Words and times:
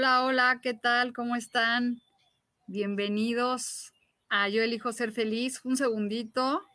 Hola, 0.00 0.22
hola, 0.22 0.60
¿qué 0.62 0.72
tal? 0.72 1.12
¿Cómo 1.12 1.36
están? 1.36 2.00
Bienvenidos 2.66 3.92
a 4.30 4.48
Yo 4.48 4.62
elijo 4.62 4.94
ser 4.94 5.12
feliz. 5.12 5.60
Un 5.62 5.76
segundito. 5.76 6.66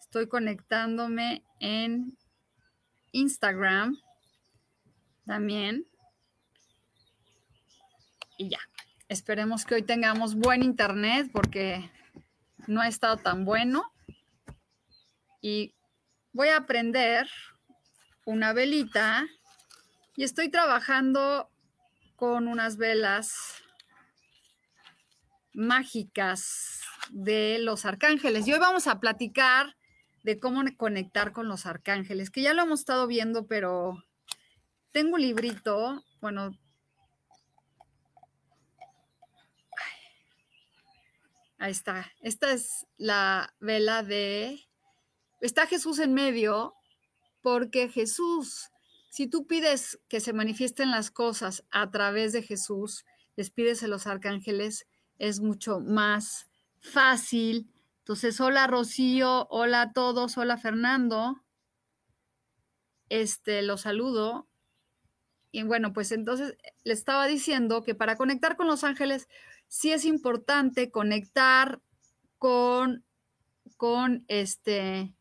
Estoy 0.00 0.28
conectándome 0.28 1.44
en 1.58 2.16
Instagram 3.12 4.00
también. 5.26 5.86
Y 8.38 8.48
ya. 8.48 8.60
Esperemos 9.10 9.66
que 9.66 9.74
hoy 9.74 9.82
tengamos 9.82 10.34
buen 10.34 10.62
internet 10.62 11.28
porque 11.34 11.90
no 12.66 12.80
ha 12.80 12.88
estado 12.88 13.18
tan 13.18 13.44
bueno. 13.44 13.92
Y 15.42 15.74
voy 16.32 16.48
a 16.48 16.64
prender 16.64 17.28
una 18.24 18.54
velita 18.54 19.26
y 20.16 20.24
estoy 20.24 20.48
trabajando 20.48 21.49
con 22.20 22.48
unas 22.48 22.76
velas 22.76 23.32
mágicas 25.54 26.82
de 27.08 27.58
los 27.60 27.86
arcángeles. 27.86 28.46
Y 28.46 28.52
hoy 28.52 28.58
vamos 28.58 28.86
a 28.88 29.00
platicar 29.00 29.74
de 30.22 30.38
cómo 30.38 30.62
conectar 30.76 31.32
con 31.32 31.48
los 31.48 31.64
arcángeles, 31.64 32.28
que 32.28 32.42
ya 32.42 32.52
lo 32.52 32.60
hemos 32.60 32.80
estado 32.80 33.06
viendo, 33.06 33.46
pero 33.46 34.04
tengo 34.92 35.14
un 35.14 35.22
librito, 35.22 36.04
bueno, 36.20 36.50
ahí 41.56 41.70
está. 41.72 42.12
Esta 42.20 42.52
es 42.52 42.86
la 42.98 43.54
vela 43.60 44.02
de... 44.02 44.60
Está 45.40 45.66
Jesús 45.66 45.98
en 45.98 46.12
medio 46.12 46.74
porque 47.40 47.88
Jesús 47.88 48.69
si 49.10 49.26
tú 49.26 49.46
pides 49.46 50.00
que 50.08 50.20
se 50.20 50.32
manifiesten 50.32 50.92
las 50.92 51.10
cosas 51.10 51.64
a 51.70 51.90
través 51.90 52.32
de 52.32 52.42
Jesús, 52.42 53.04
les 53.34 53.50
pides 53.50 53.82
a 53.82 53.88
los 53.88 54.06
arcángeles, 54.06 54.86
es 55.18 55.40
mucho 55.40 55.80
más 55.80 56.48
fácil. 56.78 57.68
Entonces, 57.98 58.40
hola 58.40 58.68
Rocío, 58.68 59.48
hola 59.50 59.82
a 59.82 59.92
todos, 59.92 60.38
hola 60.38 60.56
Fernando. 60.56 61.42
Este, 63.08 63.62
los 63.62 63.80
saludo. 63.80 64.48
Y 65.50 65.64
bueno, 65.64 65.92
pues 65.92 66.12
entonces 66.12 66.56
le 66.84 66.92
estaba 66.92 67.26
diciendo 67.26 67.82
que 67.82 67.96
para 67.96 68.14
conectar 68.14 68.56
con 68.56 68.68
los 68.68 68.84
ángeles, 68.84 69.28
sí 69.66 69.90
es 69.90 70.04
importante 70.04 70.92
conectar 70.92 71.80
con, 72.38 73.04
con 73.76 74.24
este, 74.28 75.16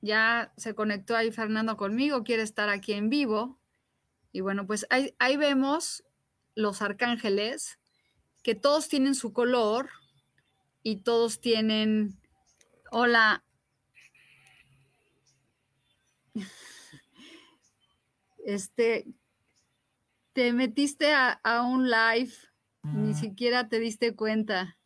Ya 0.00 0.52
se 0.56 0.74
conectó 0.74 1.16
ahí 1.16 1.30
Fernando 1.30 1.76
conmigo, 1.76 2.24
quiere 2.24 2.42
estar 2.42 2.68
aquí 2.68 2.92
en 2.92 3.10
vivo. 3.10 3.58
Y 4.32 4.40
bueno, 4.40 4.66
pues 4.66 4.86
ahí, 4.90 5.14
ahí 5.18 5.36
vemos 5.36 6.04
los 6.54 6.82
arcángeles, 6.82 7.78
que 8.42 8.54
todos 8.54 8.88
tienen 8.88 9.14
su 9.14 9.32
color 9.32 9.90
y 10.82 11.02
todos 11.02 11.40
tienen, 11.40 12.18
hola, 12.90 13.44
este, 18.44 19.06
te 20.32 20.52
metiste 20.52 21.12
a, 21.12 21.32
a, 21.42 21.62
un 21.62 21.90
live, 21.90 22.32
ni 22.82 23.14
siquiera 23.14 23.68
te 23.68 23.78
diste 23.78 24.14
cuenta. 24.14 24.78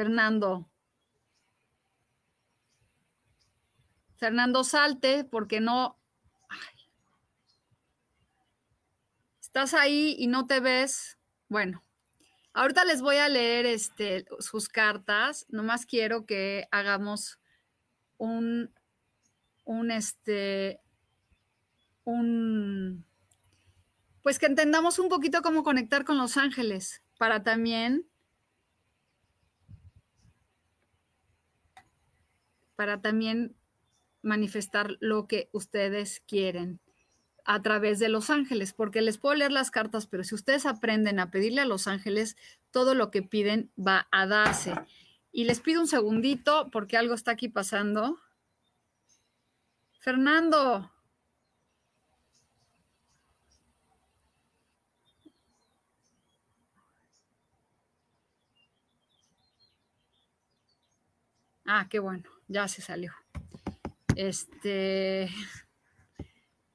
Fernando. 0.00 0.69
Fernando, 4.20 4.64
salte 4.64 5.24
porque 5.24 5.60
no... 5.60 5.98
Estás 9.40 9.72
ahí 9.72 10.14
y 10.18 10.26
no 10.26 10.46
te 10.46 10.60
ves. 10.60 11.18
Bueno, 11.48 11.82
ahorita 12.52 12.84
les 12.84 13.00
voy 13.00 13.16
a 13.16 13.30
leer 13.30 13.64
este, 13.64 14.26
sus 14.38 14.68
cartas. 14.68 15.46
Nomás 15.48 15.86
quiero 15.86 16.26
que 16.26 16.68
hagamos 16.70 17.40
un, 18.18 18.72
un, 19.64 19.90
este, 19.90 20.80
un, 22.04 23.06
pues 24.22 24.38
que 24.38 24.46
entendamos 24.46 24.98
un 24.98 25.08
poquito 25.08 25.40
cómo 25.40 25.64
conectar 25.64 26.04
con 26.04 26.18
los 26.18 26.36
ángeles 26.36 27.02
para 27.18 27.42
también 27.42 28.06
para 32.76 33.00
también 33.00 33.56
manifestar 34.22 34.96
lo 35.00 35.26
que 35.26 35.48
ustedes 35.52 36.22
quieren 36.26 36.80
a 37.44 37.62
través 37.62 37.98
de 37.98 38.08
los 38.08 38.30
ángeles, 38.30 38.72
porque 38.72 39.00
les 39.02 39.18
puedo 39.18 39.34
leer 39.34 39.52
las 39.52 39.70
cartas, 39.70 40.06
pero 40.06 40.24
si 40.24 40.34
ustedes 40.34 40.66
aprenden 40.66 41.18
a 41.18 41.30
pedirle 41.30 41.62
a 41.62 41.66
los 41.66 41.86
ángeles, 41.86 42.36
todo 42.70 42.94
lo 42.94 43.10
que 43.10 43.22
piden 43.22 43.70
va 43.76 44.08
a 44.10 44.26
darse. 44.26 44.74
Y 45.32 45.44
les 45.44 45.60
pido 45.60 45.80
un 45.80 45.88
segundito 45.88 46.70
porque 46.70 46.96
algo 46.96 47.14
está 47.14 47.32
aquí 47.32 47.48
pasando. 47.48 48.18
Fernando. 50.00 50.90
Ah, 61.64 61.86
qué 61.88 62.00
bueno, 62.00 62.28
ya 62.48 62.66
se 62.66 62.82
salió 62.82 63.19
este, 64.16 65.28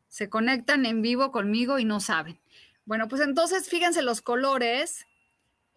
se 0.08 0.30
conectan 0.30 0.86
en 0.86 1.02
vivo 1.02 1.32
conmigo 1.32 1.80
y 1.80 1.86
no 1.86 2.00
saben. 2.00 2.40
Bueno, 2.86 3.08
pues 3.08 3.22
entonces 3.22 3.70
fíjense 3.70 4.02
los 4.02 4.22
colores. 4.22 5.06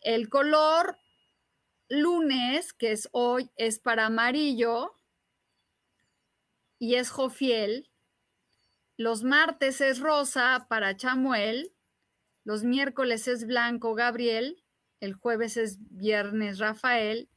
El 0.00 0.28
color 0.28 0.98
lunes, 1.88 2.72
que 2.72 2.92
es 2.92 3.08
hoy, 3.12 3.50
es 3.56 3.78
para 3.78 4.06
amarillo 4.06 4.94
y 6.78 6.96
es 6.96 7.10
Jofiel. 7.10 7.90
Los 8.96 9.22
martes 9.22 9.80
es 9.80 10.00
rosa 10.00 10.66
para 10.68 10.96
Chamuel. 10.96 11.72
Los 12.44 12.64
miércoles 12.64 13.28
es 13.28 13.46
blanco 13.46 13.94
Gabriel. 13.94 14.62
El 15.00 15.14
jueves 15.14 15.56
es 15.56 15.78
viernes 15.90 16.58
Rafael 16.58 17.28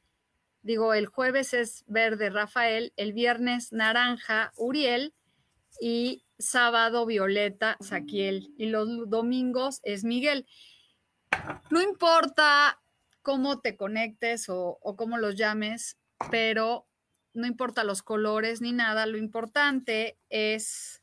digo, 0.62 0.94
el 0.94 1.06
jueves 1.06 1.54
es 1.54 1.84
verde 1.86 2.30
Rafael, 2.30 2.92
el 2.96 3.12
viernes 3.12 3.72
naranja 3.72 4.52
Uriel 4.56 5.14
y 5.80 6.24
sábado 6.38 7.06
violeta 7.06 7.76
Saquiel 7.80 8.52
y 8.56 8.66
los 8.66 9.08
domingos 9.08 9.80
es 9.82 10.04
Miguel. 10.04 10.46
No 11.70 11.80
importa 11.80 12.80
cómo 13.22 13.60
te 13.60 13.76
conectes 13.76 14.46
o, 14.48 14.78
cómo 14.96 15.18
los 15.18 15.36
llames, 15.36 15.98
pero 16.30 16.86
no 17.34 17.46
importa 17.46 17.84
los 17.84 18.02
colores 18.02 18.60
ni 18.60 18.72
nada, 18.72 19.06
lo 19.06 19.16
importante 19.16 20.18
es 20.28 21.02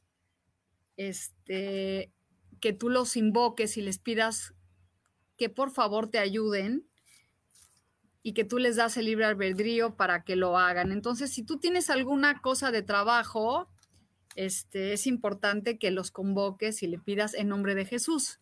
este 0.97 2.11
que 2.59 2.73
tú 2.73 2.89
los 2.89 3.15
invoques 3.15 3.77
y 3.77 3.81
les 3.81 3.99
pidas 3.99 4.53
que 5.37 5.49
por 5.49 5.71
favor 5.71 6.11
te 6.11 6.19
ayuden 6.19 6.88
y 8.21 8.33
que 8.33 8.43
tú 8.43 8.57
les 8.57 8.75
das 8.75 8.97
el 8.97 9.05
libre 9.05 9.25
albedrío 9.25 9.95
para 9.95 10.23
que 10.23 10.35
lo 10.35 10.57
hagan. 10.57 10.91
Entonces, 10.91 11.31
si 11.31 11.43
tú 11.43 11.57
tienes 11.57 11.89
alguna 11.89 12.41
cosa 12.41 12.71
de 12.71 12.81
trabajo, 12.81 13.69
este, 14.35 14.93
es 14.93 15.07
importante 15.07 15.77
que 15.77 15.91
los 15.91 16.11
convoques 16.11 16.83
y 16.83 16.87
le 16.87 16.99
pidas 16.99 17.33
en 17.33 17.47
nombre 17.47 17.75
de 17.75 17.85
Jesús. 17.85 18.39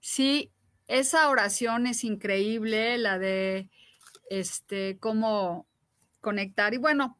Sí, 0.00 0.52
esa 0.86 1.28
oración 1.28 1.86
es 1.86 2.04
increíble, 2.04 2.98
la 2.98 3.18
de 3.18 3.68
este, 4.30 4.98
cómo 4.98 5.66
conectar. 6.20 6.74
Y 6.74 6.78
bueno, 6.78 7.18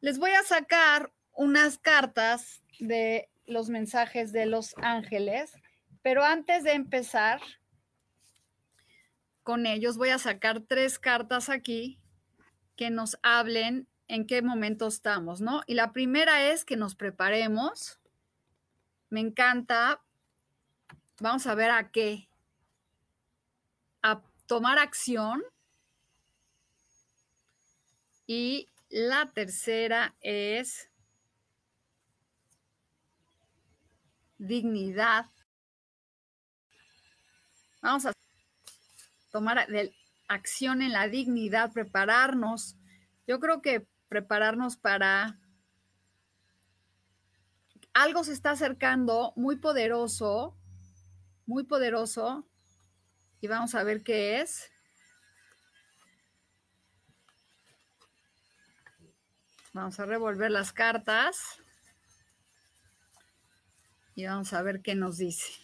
les 0.00 0.18
voy 0.18 0.32
a 0.32 0.42
sacar 0.42 1.12
unas 1.32 1.78
cartas 1.78 2.62
de 2.80 3.28
los 3.46 3.68
mensajes 3.68 4.32
de 4.32 4.46
los 4.46 4.74
ángeles, 4.78 5.52
pero 6.02 6.24
antes 6.24 6.64
de 6.64 6.72
empezar 6.72 7.40
con 9.42 9.66
ellos, 9.66 9.96
voy 9.96 10.10
a 10.10 10.18
sacar 10.18 10.60
tres 10.60 10.98
cartas 10.98 11.48
aquí 11.48 11.98
que 12.76 12.90
nos 12.90 13.18
hablen 13.22 13.88
en 14.08 14.26
qué 14.26 14.42
momento 14.42 14.86
estamos, 14.86 15.40
¿no? 15.40 15.62
Y 15.66 15.74
la 15.74 15.92
primera 15.92 16.50
es 16.50 16.64
que 16.64 16.76
nos 16.76 16.94
preparemos. 16.94 17.98
Me 19.10 19.20
encanta. 19.20 20.02
Vamos 21.20 21.46
a 21.46 21.54
ver 21.54 21.70
a 21.70 21.90
qué. 21.90 22.28
A 24.02 24.22
tomar 24.46 24.78
acción. 24.78 25.42
Y 28.26 28.68
la 28.88 29.30
tercera 29.32 30.14
es 30.20 30.90
dignidad. 34.38 35.26
Vamos 37.80 38.06
a 38.06 38.12
tomar 39.32 39.66
acción 40.28 40.82
en 40.82 40.92
la 40.92 41.08
dignidad, 41.08 41.72
prepararnos. 41.72 42.76
Yo 43.26 43.40
creo 43.40 43.62
que 43.62 43.88
prepararnos 44.08 44.76
para 44.76 45.40
algo 47.94 48.24
se 48.24 48.32
está 48.32 48.52
acercando 48.52 49.32
muy 49.36 49.56
poderoso, 49.56 50.56
muy 51.46 51.64
poderoso, 51.64 52.46
y 53.40 53.48
vamos 53.48 53.74
a 53.74 53.82
ver 53.82 54.02
qué 54.02 54.40
es. 54.40 54.70
Vamos 59.72 59.98
a 59.98 60.04
revolver 60.04 60.50
las 60.50 60.72
cartas 60.72 61.58
y 64.14 64.26
vamos 64.26 64.52
a 64.52 64.62
ver 64.62 64.82
qué 64.82 64.94
nos 64.94 65.16
dice. 65.16 65.61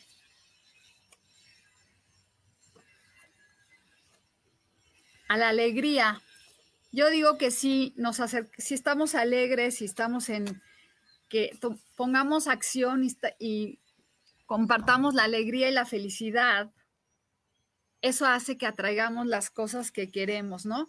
A 5.29 5.37
la 5.37 5.49
alegría. 5.49 6.21
Yo 6.91 7.11
digo 7.11 7.39
que 7.39 7.51
si 7.51 7.95
nos 7.97 8.21
si 8.57 8.75
estamos 8.75 9.15
alegres, 9.15 9.77
si 9.77 9.85
estamos 9.85 10.29
en 10.31 10.63
que 11.29 11.59
pongamos 11.95 12.49
acción 12.49 13.05
y, 13.05 13.15
y 13.39 13.79
compartamos 14.47 15.15
la 15.15 15.25
alegría 15.25 15.69
y 15.69 15.73
la 15.73 15.85
felicidad, 15.85 16.71
eso 18.01 18.27
hace 18.27 18.57
que 18.57 18.67
atraigamos 18.67 19.27
las 19.27 19.51
cosas 19.51 19.93
que 19.93 20.11
queremos, 20.11 20.65
¿no? 20.65 20.89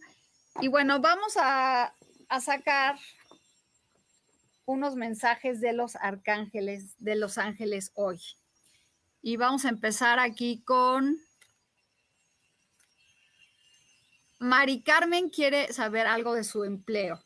Y 0.61 0.69
bueno, 0.69 1.01
vamos 1.01 1.35
a 1.37 1.93
a 2.29 2.39
sacar 2.39 2.97
unos 4.65 4.95
mensajes 4.95 5.59
de 5.59 5.73
los 5.73 5.95
arcángeles, 5.95 6.95
de 6.99 7.15
los 7.15 7.39
ángeles 7.39 7.91
hoy. 7.95 8.19
Y 9.21 9.35
vamos 9.35 9.65
a 9.65 9.69
empezar 9.69 10.19
aquí 10.19 10.61
con 10.63 11.17
Mari 14.39 14.81
Carmen 14.81 15.29
quiere 15.29 15.71
saber 15.73 16.07
algo 16.07 16.33
de 16.33 16.43
su 16.43 16.63
empleo. 16.63 17.23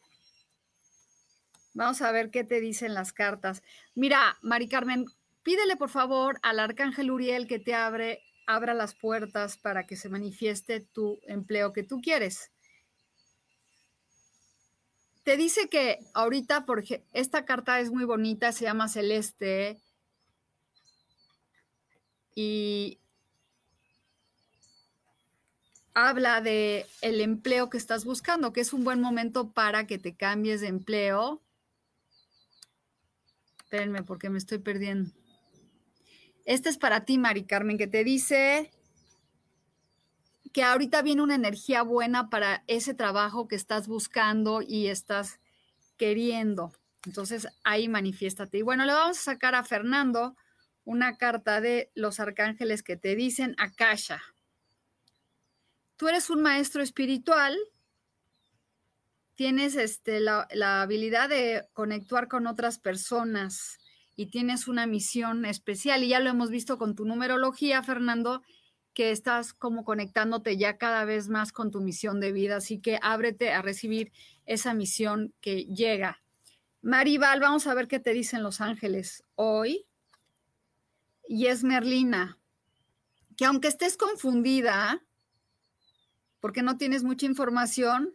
Vamos 1.74 2.02
a 2.02 2.12
ver 2.12 2.30
qué 2.30 2.44
te 2.44 2.60
dicen 2.60 2.94
las 2.94 3.14
cartas. 3.14 3.64
Mira, 3.96 4.38
Mari 4.42 4.68
Carmen, 4.68 5.06
pídele 5.44 5.76
por 5.76 5.90
favor 5.90 6.40
al 6.44 6.60
arcángel 6.60 7.12
Uriel 7.12 7.48
que 7.48 7.60
te 7.60 7.74
abre, 7.74 8.22
abra 8.46 8.74
las 8.74 8.96
puertas 8.96 9.58
para 9.58 9.86
que 9.86 9.96
se 9.96 10.10
manifieste 10.10 10.82
tu 10.82 11.20
empleo 11.28 11.74
que 11.74 11.84
tú 11.84 12.02
quieres 12.02 12.52
te 15.24 15.38
dice 15.38 15.70
que 15.70 16.00
ahorita, 16.14 16.66
porque 16.66 17.06
esta 17.14 17.46
carta 17.46 17.80
es 17.80 17.92
muy 17.92 18.04
bonita, 18.04 18.52
se 18.52 18.66
llama 18.66 18.90
Celeste. 18.90 19.82
Y 22.36 23.00
habla 25.94 26.42
de 26.42 26.86
el 27.02 27.22
empleo 27.22 27.70
que 27.70 27.78
estás 27.78 28.06
buscando, 28.06 28.54
que 28.54 28.62
es 28.62 28.74
un 28.74 28.84
buen 28.84 29.00
momento 29.00 29.52
para 29.52 29.86
que 29.88 29.98
te 29.98 30.16
cambies 30.16 30.62
de 30.62 30.68
empleo. 30.68 31.42
Espérenme 33.64 34.04
porque 34.04 34.30
me 34.30 34.38
estoy 34.38 34.60
perdiendo. 34.60 35.12
Este 36.46 36.70
es 36.70 36.78
para 36.78 37.06
ti, 37.06 37.18
Mari 37.18 37.44
Carmen, 37.46 37.78
que 37.78 37.88
te 37.88 38.04
dice 38.04 38.72
que 40.52 40.64
ahorita 40.64 41.02
viene 41.02 41.24
una 41.24 41.36
energía 41.36 41.82
buena 41.82 42.30
para 42.30 42.64
ese 42.68 42.94
trabajo 42.94 43.48
que 43.48 43.56
estás 43.56 43.88
buscando 43.88 44.62
y 44.62 44.88
estás 44.88 45.40
queriendo. 45.98 46.72
Entonces 47.06 47.48
ahí 47.64 47.88
manifiéstate. 47.88 48.60
Y 48.60 48.62
bueno, 48.62 48.86
le 48.86 48.94
vamos 48.94 49.18
a 49.20 49.22
sacar 49.22 49.56
a 49.56 49.64
Fernando 49.64 50.36
una 50.86 51.18
carta 51.18 51.62
de 51.62 51.92
los 51.96 52.20
arcángeles 52.20 52.84
que 52.84 52.98
te 52.98 53.16
dicen 53.16 53.56
Akasha. 53.58 54.22
Tú 56.04 56.10
eres 56.10 56.30
un 56.30 56.42
maestro 56.42 56.84
espiritual, 56.84 57.58
tienes 59.36 59.78
este, 59.78 60.20
la, 60.20 60.50
la 60.52 60.82
habilidad 60.82 61.30
de 61.30 61.66
conectar 61.72 62.28
con 62.28 62.46
otras 62.46 62.78
personas 62.78 63.80
y 64.18 64.26
tienes 64.26 64.68
una 64.68 64.86
misión 64.86 65.46
especial. 65.46 66.04
Y 66.04 66.10
ya 66.10 66.20
lo 66.20 66.30
hemos 66.30 66.50
visto 66.50 66.78
con 66.78 66.94
tu 66.94 67.06
numerología, 67.06 67.82
Fernando, 67.84 68.42
que 68.94 69.12
estás 69.12 69.54
como 69.54 69.86
conectándote 69.86 70.58
ya 70.58 70.78
cada 70.78 71.06
vez 71.06 71.30
más 71.30 71.54
con 71.54 71.72
tu 71.72 71.80
misión 71.80 72.20
de 72.20 72.34
vida, 72.34 72.58
así 72.58 72.80
que 72.80 73.00
ábrete 73.02 73.54
a 73.54 73.62
recibir 73.62 74.12
esa 74.46 74.74
misión 74.74 75.34
que 75.40 75.64
llega. 75.68 76.22
Maribal, 76.82 77.40
vamos 77.40 77.66
a 77.66 77.74
ver 77.76 77.88
qué 77.88 78.02
te 78.02 78.12
dicen 78.12 78.44
los 78.44 78.60
ángeles 78.60 79.24
hoy. 79.36 79.86
Y 81.30 81.46
es 81.46 81.64
Merlina, 81.64 82.40
que 83.38 83.46
aunque 83.46 83.70
estés 83.70 83.96
confundida, 83.96 85.02
porque 86.44 86.62
no 86.62 86.76
tienes 86.76 87.06
mucha 87.06 87.26
información, 87.26 88.14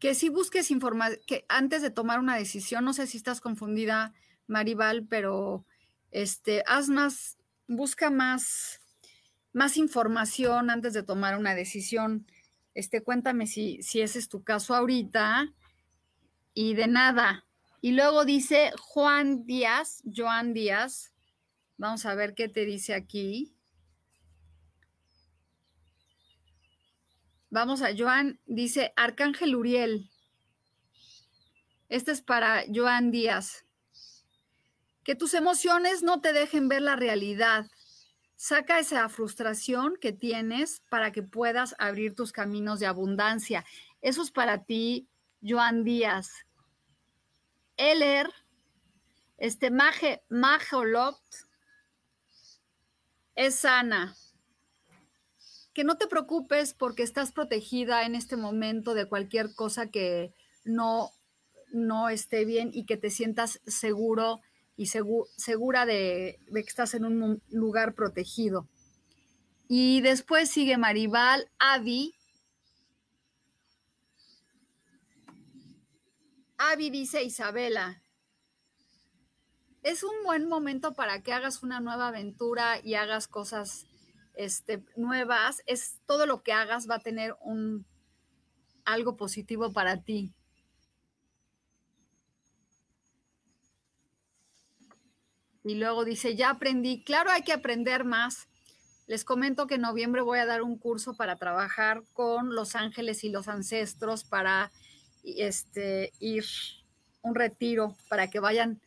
que 0.00 0.16
si 0.16 0.28
busques 0.28 0.72
información, 0.72 1.20
que 1.24 1.44
antes 1.48 1.82
de 1.82 1.90
tomar 1.92 2.18
una 2.18 2.34
decisión, 2.34 2.84
no 2.84 2.92
sé 2.92 3.06
si 3.06 3.16
estás 3.16 3.40
confundida, 3.40 4.12
Maribal, 4.48 5.06
pero 5.08 5.64
este, 6.10 6.64
haz 6.66 6.88
más 6.88 7.38
busca 7.68 8.10
más, 8.10 8.80
más 9.52 9.76
información 9.76 10.68
antes 10.68 10.94
de 10.94 11.04
tomar 11.04 11.38
una 11.38 11.54
decisión. 11.54 12.26
Este, 12.74 13.00
cuéntame 13.00 13.46
si, 13.46 13.80
si 13.80 14.00
ese 14.00 14.18
es 14.18 14.28
tu 14.28 14.42
caso 14.42 14.74
ahorita. 14.74 15.54
Y 16.54 16.74
de 16.74 16.88
nada. 16.88 17.46
Y 17.80 17.92
luego 17.92 18.24
dice 18.24 18.72
Juan 18.80 19.46
Díaz, 19.46 20.02
Joan 20.12 20.54
Díaz. 20.54 21.12
Vamos 21.76 22.04
a 22.04 22.16
ver 22.16 22.34
qué 22.34 22.48
te 22.48 22.64
dice 22.64 22.94
aquí. 22.94 23.54
Vamos 27.50 27.80
a 27.80 27.96
Joan, 27.96 28.38
dice 28.44 28.92
Arcángel 28.94 29.56
Uriel. 29.56 30.10
Este 31.88 32.12
es 32.12 32.20
para 32.20 32.64
Joan 32.72 33.10
Díaz. 33.10 33.64
Que 35.02 35.14
tus 35.14 35.32
emociones 35.32 36.02
no 36.02 36.20
te 36.20 36.34
dejen 36.34 36.68
ver 36.68 36.82
la 36.82 36.94
realidad. 36.94 37.64
Saca 38.36 38.78
esa 38.78 39.08
frustración 39.08 39.96
que 39.98 40.12
tienes 40.12 40.82
para 40.90 41.10
que 41.10 41.22
puedas 41.22 41.74
abrir 41.78 42.14
tus 42.14 42.32
caminos 42.32 42.80
de 42.80 42.86
abundancia. 42.86 43.64
Eso 44.02 44.22
es 44.22 44.30
para 44.30 44.64
ti, 44.64 45.08
Joan 45.42 45.84
Díaz. 45.84 46.30
Eller, 47.78 48.28
este 49.38 49.70
Maje, 49.70 50.22
Majolot, 50.28 51.18
es 53.34 53.54
sana. 53.54 54.14
Que 55.78 55.84
no 55.84 55.96
te 55.96 56.08
preocupes 56.08 56.74
porque 56.74 57.04
estás 57.04 57.30
protegida 57.30 58.04
en 58.04 58.16
este 58.16 58.36
momento 58.36 58.94
de 58.94 59.06
cualquier 59.06 59.54
cosa 59.54 59.92
que 59.92 60.34
no, 60.64 61.12
no 61.72 62.08
esté 62.08 62.44
bien 62.44 62.70
y 62.74 62.84
que 62.84 62.96
te 62.96 63.10
sientas 63.10 63.60
seguro 63.64 64.40
y 64.76 64.86
segura 64.86 65.86
de, 65.86 66.40
que 66.52 66.58
estás 66.58 66.94
en 66.94 67.04
un 67.04 67.40
lugar 67.50 67.94
protegido. 67.94 68.66
Y 69.68 70.00
después 70.00 70.50
sigue 70.50 70.78
Maribal, 70.78 71.48
Avi. 71.60 72.12
Avi 76.56 76.90
dice 76.90 77.22
Isabela, 77.22 78.02
es 79.84 80.02
un 80.02 80.24
buen 80.24 80.48
momento 80.48 80.94
para 80.94 81.22
que 81.22 81.32
hagas 81.32 81.62
una 81.62 81.78
nueva 81.78 82.08
aventura 82.08 82.80
y 82.82 82.94
hagas 82.94 83.28
cosas 83.28 83.87
este, 84.38 84.84
nuevas, 84.96 85.62
es 85.66 85.98
todo 86.06 86.24
lo 86.24 86.44
que 86.44 86.52
hagas 86.52 86.88
va 86.88 86.94
a 86.94 87.00
tener 87.00 87.34
un, 87.40 87.84
algo 88.84 89.16
positivo 89.16 89.72
para 89.72 90.00
ti. 90.02 90.32
Y 95.64 95.74
luego 95.74 96.04
dice, 96.04 96.36
ya 96.36 96.50
aprendí, 96.50 97.02
claro 97.02 97.30
hay 97.30 97.42
que 97.42 97.52
aprender 97.52 98.04
más. 98.04 98.48
Les 99.08 99.24
comento 99.24 99.66
que 99.66 99.74
en 99.74 99.80
noviembre 99.80 100.22
voy 100.22 100.38
a 100.38 100.46
dar 100.46 100.62
un 100.62 100.78
curso 100.78 101.16
para 101.16 101.34
trabajar 101.36 102.04
con 102.12 102.54
los 102.54 102.76
ángeles 102.76 103.24
y 103.24 103.30
los 103.30 103.48
ancestros 103.48 104.22
para 104.22 104.70
este, 105.24 106.12
ir 106.20 106.44
un 107.22 107.34
retiro, 107.34 107.96
para 108.08 108.30
que 108.30 108.38
vayan 108.38 108.80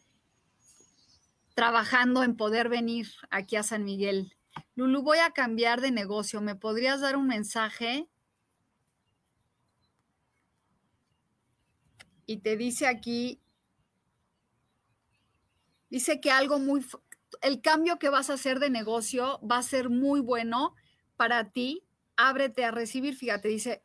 trabajando 1.56 2.24
en 2.24 2.38
poder 2.38 2.70
venir 2.70 3.10
aquí 3.30 3.58
a 3.58 3.64
San 3.64 3.84
Miguel. 3.84 4.34
Lulu, 4.76 5.02
voy 5.02 5.20
a 5.20 5.32
cambiar 5.32 5.82
de 5.82 5.92
negocio. 5.92 6.42
¿Me 6.42 6.56
podrías 6.56 7.02
dar 7.02 7.16
un 7.16 7.28
mensaje? 7.28 8.08
Y 12.26 12.38
te 12.38 12.56
dice 12.56 12.88
aquí, 12.88 13.42
dice 15.90 16.22
que 16.22 16.32
algo 16.32 16.60
muy, 16.60 16.86
el 17.42 17.62
cambio 17.62 18.00
que 18.00 18.10
vas 18.10 18.30
a 18.30 18.34
hacer 18.34 18.60
de 18.60 18.70
negocio 18.70 19.40
va 19.46 19.58
a 19.58 19.64
ser 19.64 19.90
muy 19.90 20.22
bueno 20.22 20.76
para 21.18 21.52
ti. 21.52 21.84
Ábrete 22.16 22.64
a 22.64 22.72
recibir, 22.72 23.16
fíjate, 23.16 23.50
dice, 23.50 23.84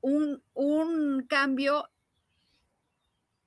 un, 0.00 0.42
un 0.52 1.26
cambio 1.26 1.88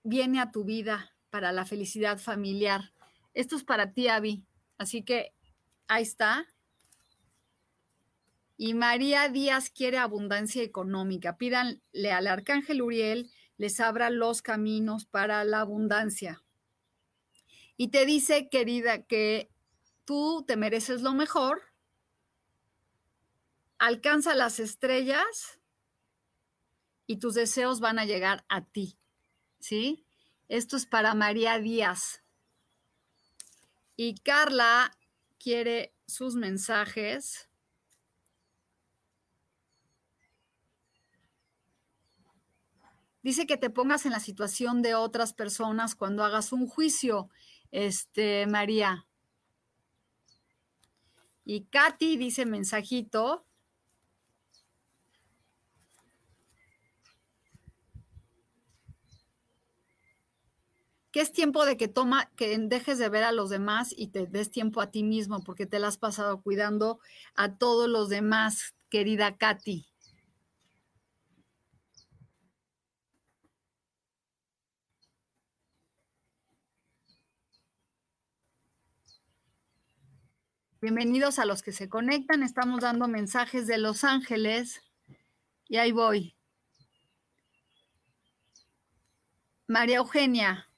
viene 0.04 0.40
a 0.40 0.52
tu 0.52 0.64
vida 0.64 1.14
para 1.30 1.52
la 1.52 1.66
felicidad 1.66 2.18
familiar. 2.18 2.92
Esto 3.34 3.56
es 3.56 3.64
para 3.64 3.94
ti, 3.94 4.08
Avi. 4.08 4.44
Así 4.78 5.04
que 5.04 5.34
ahí 5.90 6.04
está. 6.04 6.48
Y 8.56 8.74
María 8.74 9.28
Díaz 9.28 9.70
quiere 9.70 9.98
abundancia 9.98 10.64
económica. 10.64 11.38
Pídanle 11.38 12.12
al 12.12 12.28
arcángel 12.28 12.82
Uriel, 12.82 13.32
les 13.58 13.80
abra 13.80 14.10
los 14.10 14.42
caminos 14.42 15.06
para 15.06 15.44
la 15.44 15.62
abundancia. 15.62 16.44
Y 17.76 17.90
te 17.90 18.06
dice, 18.06 18.50
querida, 18.50 19.04
que 19.04 19.50
tú 20.06 20.44
te 20.46 20.58
mereces 20.58 21.02
lo 21.02 21.14
mejor, 21.14 21.62
alcanza 23.78 24.36
las 24.36 24.60
estrellas 24.60 25.60
y 27.08 27.18
tus 27.18 27.34
deseos 27.34 27.80
van 27.80 27.98
a 27.98 28.06
llegar 28.06 28.46
a 28.50 28.66
ti. 28.66 28.98
¿Sí? 29.60 30.06
Esto 30.50 30.78
es 30.78 30.86
para 30.86 31.14
María 31.16 31.60
Díaz. 31.60 32.24
Y 33.96 34.16
Carla 34.16 34.92
quiere 35.40 35.96
sus 36.06 36.36
mensajes. 36.36 37.50
Dice 43.22 43.46
que 43.46 43.58
te 43.58 43.70
pongas 43.70 44.06
en 44.06 44.12
la 44.12 44.20
situación 44.20 44.82
de 44.82 44.96
otras 44.96 45.34
personas 45.34 45.96
cuando 45.96 46.24
hagas 46.24 46.54
un 46.54 46.68
juicio, 46.68 47.30
este, 47.72 48.48
María. 48.48 49.08
Y 51.44 51.66
Katy 51.66 52.18
dice 52.18 52.46
mensajito. 52.46 53.49
Que 61.12 61.22
es 61.22 61.32
tiempo 61.32 61.66
de 61.66 61.78
que 61.78 61.88
toma, 61.88 62.30
que 62.36 62.58
dejes 62.58 63.00
de 63.00 63.10
ver 63.10 63.24
a 63.24 63.32
los 63.32 63.50
demás 63.50 63.94
y 63.96 64.08
te 64.08 64.28
des 64.28 64.52
tiempo 64.52 64.82
a 64.82 64.92
ti 64.92 65.04
mismo, 65.04 65.44
porque 65.44 65.66
te 65.66 65.80
la 65.80 65.88
has 65.88 65.98
pasado 65.98 66.42
cuidando 66.42 67.00
a 67.36 67.56
todos 67.56 67.90
los 67.90 68.10
demás, 68.10 68.76
querida 68.90 69.38
Katy. 69.38 69.88
Bienvenidos 80.82 81.40
a 81.40 81.46
los 81.46 81.62
que 81.62 81.74
se 81.74 81.90
conectan. 81.90 82.42
Estamos 82.42 82.80
dando 82.80 83.10
mensajes 83.10 83.68
de 83.68 83.78
Los 83.78 84.06
Ángeles. 84.06 84.82
Y 85.68 85.76
ahí 85.76 85.92
voy. 85.92 86.38
María 89.68 89.98
Eugenia, 89.98 90.69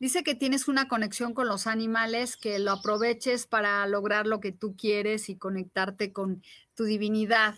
Dice 0.00 0.24
que 0.24 0.34
tienes 0.34 0.66
una 0.66 0.88
conexión 0.88 1.34
con 1.34 1.46
los 1.46 1.66
animales, 1.66 2.38
que 2.38 2.58
lo 2.58 2.72
aproveches 2.72 3.46
para 3.46 3.86
lograr 3.86 4.26
lo 4.26 4.40
que 4.40 4.50
tú 4.50 4.74
quieres 4.74 5.28
y 5.28 5.36
conectarte 5.36 6.10
con 6.10 6.42
tu 6.74 6.84
divinidad. 6.84 7.56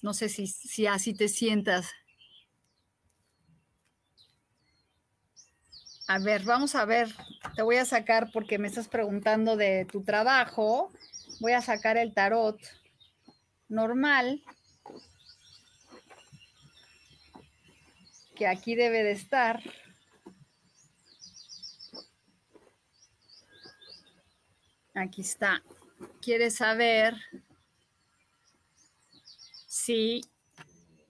No 0.00 0.14
sé 0.14 0.30
si, 0.30 0.86
así 0.86 1.12
te 1.12 1.28
sientas. 1.28 1.90
A 6.08 6.18
ver, 6.18 6.42
vamos 6.44 6.74
a 6.74 6.86
ver. 6.86 7.14
Te 7.54 7.60
voy 7.60 7.76
a 7.76 7.84
sacar 7.84 8.30
porque 8.32 8.58
me 8.58 8.68
estás 8.68 8.88
preguntando 8.88 9.58
de 9.58 9.84
tu 9.84 10.02
trabajo. 10.02 10.90
Voy 11.38 11.52
a 11.52 11.60
sacar 11.60 11.98
el 11.98 12.14
tarot 12.14 12.58
normal. 13.68 14.42
Que 18.34 18.46
aquí 18.46 18.74
debe 18.74 19.02
de 19.02 19.12
estar. 19.12 19.62
Aquí 25.00 25.22
está. 25.22 25.62
Quieres 26.20 26.56
saber 26.56 27.16
si 29.66 30.20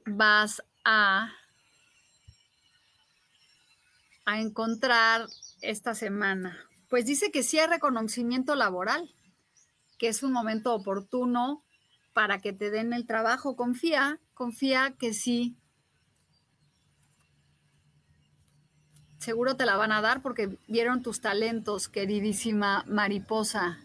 vas 0.06 0.62
a, 0.84 1.32
a 4.26 4.40
encontrar 4.40 5.26
esta 5.60 5.96
semana. 5.96 6.56
Pues 6.88 7.04
dice 7.04 7.32
que 7.32 7.42
sí 7.42 7.58
hay 7.58 7.66
reconocimiento 7.66 8.54
laboral, 8.54 9.12
que 9.98 10.06
es 10.06 10.22
un 10.22 10.30
momento 10.30 10.72
oportuno 10.72 11.64
para 12.12 12.38
que 12.38 12.52
te 12.52 12.70
den 12.70 12.92
el 12.92 13.08
trabajo. 13.08 13.56
Confía, 13.56 14.20
confía 14.34 14.94
que 15.00 15.14
sí. 15.14 15.56
Seguro 19.20 19.54
te 19.54 19.66
la 19.66 19.76
van 19.76 19.92
a 19.92 20.00
dar 20.00 20.22
porque 20.22 20.56
vieron 20.66 21.02
tus 21.02 21.20
talentos, 21.20 21.90
queridísima 21.90 22.84
mariposa. 22.88 23.78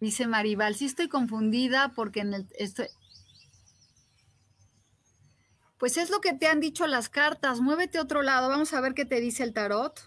Dice 0.00 0.26
Maribal, 0.26 0.74
sí 0.74 0.86
estoy 0.86 1.08
confundida 1.08 1.92
porque 1.94 2.20
en 2.20 2.34
el... 2.34 2.48
Pues 5.78 5.98
es 5.98 6.10
lo 6.10 6.20
que 6.20 6.32
te 6.32 6.48
han 6.48 6.58
dicho 6.58 6.88
las 6.88 7.08
cartas, 7.08 7.60
muévete 7.60 7.98
a 7.98 8.02
otro 8.02 8.22
lado, 8.22 8.48
vamos 8.48 8.72
a 8.72 8.80
ver 8.80 8.92
qué 8.92 9.04
te 9.04 9.20
dice 9.20 9.44
el 9.44 9.52
tarot. 9.52 10.00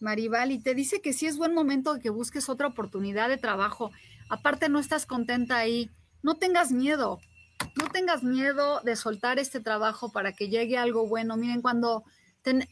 Maribal, 0.00 0.50
y 0.50 0.58
te 0.58 0.74
dice 0.74 1.00
que 1.00 1.12
sí 1.12 1.26
es 1.26 1.38
buen 1.38 1.54
momento 1.54 1.94
de 1.94 2.00
que 2.00 2.10
busques 2.10 2.48
otra 2.48 2.66
oportunidad 2.66 3.28
de 3.28 3.38
trabajo. 3.38 3.92
Aparte 4.28 4.68
no 4.68 4.80
estás 4.80 5.06
contenta 5.06 5.56
ahí 5.56 5.88
no 6.22 6.34
tengas 6.36 6.72
miedo, 6.72 7.20
no 7.76 7.88
tengas 7.88 8.22
miedo 8.22 8.80
de 8.80 8.96
soltar 8.96 9.38
este 9.38 9.60
trabajo 9.60 10.10
para 10.12 10.32
que 10.32 10.48
llegue 10.48 10.78
algo 10.78 11.06
bueno. 11.06 11.36
Miren, 11.36 11.62
cuando, 11.62 12.04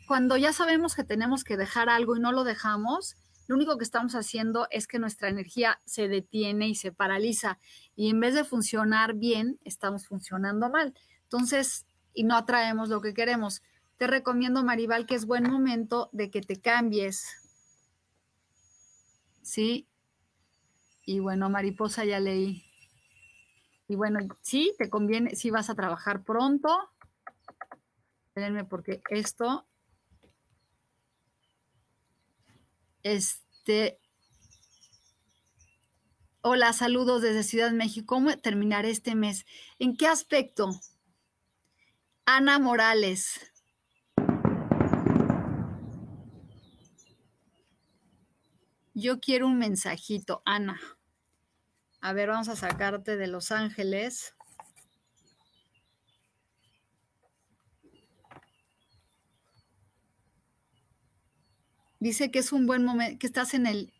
cuando 0.07 0.37
ya 0.37 0.53
sabemos 0.53 0.95
que 0.95 1.05
tenemos 1.05 1.45
que 1.45 1.57
dejar 1.57 1.89
algo 1.89 2.17
y 2.17 2.21
no 2.21 2.33
lo 2.33 2.45
dejamos, 2.45 3.17
lo 3.47 3.57
único 3.57 3.77
que 3.77 3.85
estamos 3.85 4.15
haciendo 4.15 4.67
es 4.71 4.87
que 4.87 4.99
nuestra 4.99 5.29
energía 5.29 5.81
se 5.85 6.09
detiene 6.09 6.69
y 6.69 6.75
se 6.75 6.93
paraliza. 6.93 7.59
Y 7.95 8.11
en 8.11 8.21
vez 8.21 8.35
de 8.35 8.45
funcionar 8.45 9.15
bien, 9.15 9.59
estamos 9.65 10.07
funcionando 10.07 10.71
mal. 10.71 10.95
Entonces, 11.25 11.87
y 12.15 12.25
no 12.25 12.37
atraemos 12.37 12.89
lo 12.89 13.01
que 13.01 13.13
queremos. 13.13 13.63
Te 13.99 14.07
recomiendo, 14.07 14.65
Maribal, 14.65 15.07
que 15.07 15.15
es 15.15 15.27
buen 15.27 15.45
momento 15.45 16.09
de 16.13 16.31
que 16.31 16.41
te 16.41 16.61
cambies. 16.61 17.27
¿Sí? 19.43 19.87
Y 21.05 21.19
bueno, 21.19 21.51
mariposa 21.51 22.05
ya 22.05 22.21
leí. 22.21 22.65
Y 23.87 23.97
bueno, 23.97 24.21
sí, 24.41 24.75
te 24.79 24.89
conviene, 24.89 25.37
si 25.37 25.51
vas 25.51 25.69
a 25.69 25.75
trabajar 25.75 26.25
pronto. 26.25 26.91
Espérenme 28.29 28.65
porque 28.65 29.03
esto, 29.11 29.67
este, 33.05 34.01
hola, 36.41 36.73
saludos 36.73 37.23
desde 37.23 37.43
Ciudad 37.43 37.71
de 37.71 37.77
México. 37.77 38.07
¿Cómo 38.17 38.37
terminaré 38.39 38.91
este 38.91 39.15
mes? 39.15 39.45
¿En 39.79 39.97
qué 39.97 40.09
aspecto? 40.09 40.71
Ana 42.25 42.59
Morales. 42.59 43.53
Yo 48.95 49.21
quiero 49.21 49.47
un 49.47 49.59
mensajito, 49.59 50.43
Ana. 50.45 50.81
A 52.05 52.13
ver, 52.13 52.29
vamos 52.29 52.51
a 52.51 52.57
sacarte 52.57 53.17
de 53.17 53.29
Los 53.29 53.51
Ángeles. 53.51 54.35
Dice 62.01 62.31
que 62.31 62.41
es 62.41 62.53
un 62.53 62.67
buen 62.67 62.85
momento, 62.85 63.19
que 63.19 63.27
estás 63.27 63.55
en 63.55 63.65
el, 63.65 63.95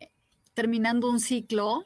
terminando 0.53 1.09
un 1.09 1.19
ciclo 1.19 1.83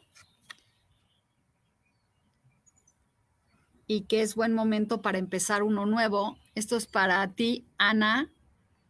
y 3.87 4.01
que 4.01 4.21
es 4.21 4.35
buen 4.35 4.53
momento 4.53 5.01
para 5.01 5.19
empezar 5.19 5.63
uno 5.63 5.85
nuevo. 5.85 6.37
Esto 6.53 6.75
es 6.75 6.85
para 6.85 7.25
ti, 7.33 7.65
Ana 7.77 8.29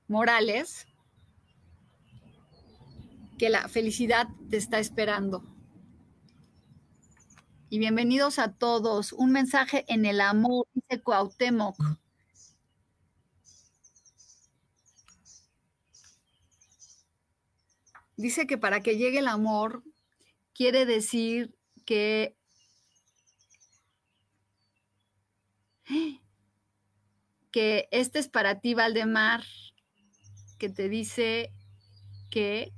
Morales, 0.08 0.88
que 3.38 3.52
la 3.52 3.68
felicidad 3.68 4.30
te 4.50 4.58
está 4.58 4.80
esperando. 4.80 5.59
Y 7.72 7.78
bienvenidos 7.78 8.40
a 8.40 8.52
todos. 8.52 9.14
Un 9.14 9.32
mensaje 9.32 9.86
en 9.90 10.06
el 10.08 10.22
amor, 10.22 10.66
dice 10.74 11.04
Cuauhtémoc. 11.04 11.78
Dice 18.18 18.48
que 18.48 18.58
para 18.58 18.82
que 18.82 18.98
llegue 18.98 19.20
el 19.20 19.28
amor, 19.28 19.84
quiere 20.56 20.88
decir 20.88 21.56
que 21.86 22.36
que 27.52 27.88
este 27.92 28.18
es 28.18 28.30
para 28.30 28.60
ti, 28.62 28.74
Valdemar, 28.74 29.44
que 30.58 30.70
te 30.70 30.90
dice 30.90 31.52
que 32.32 32.74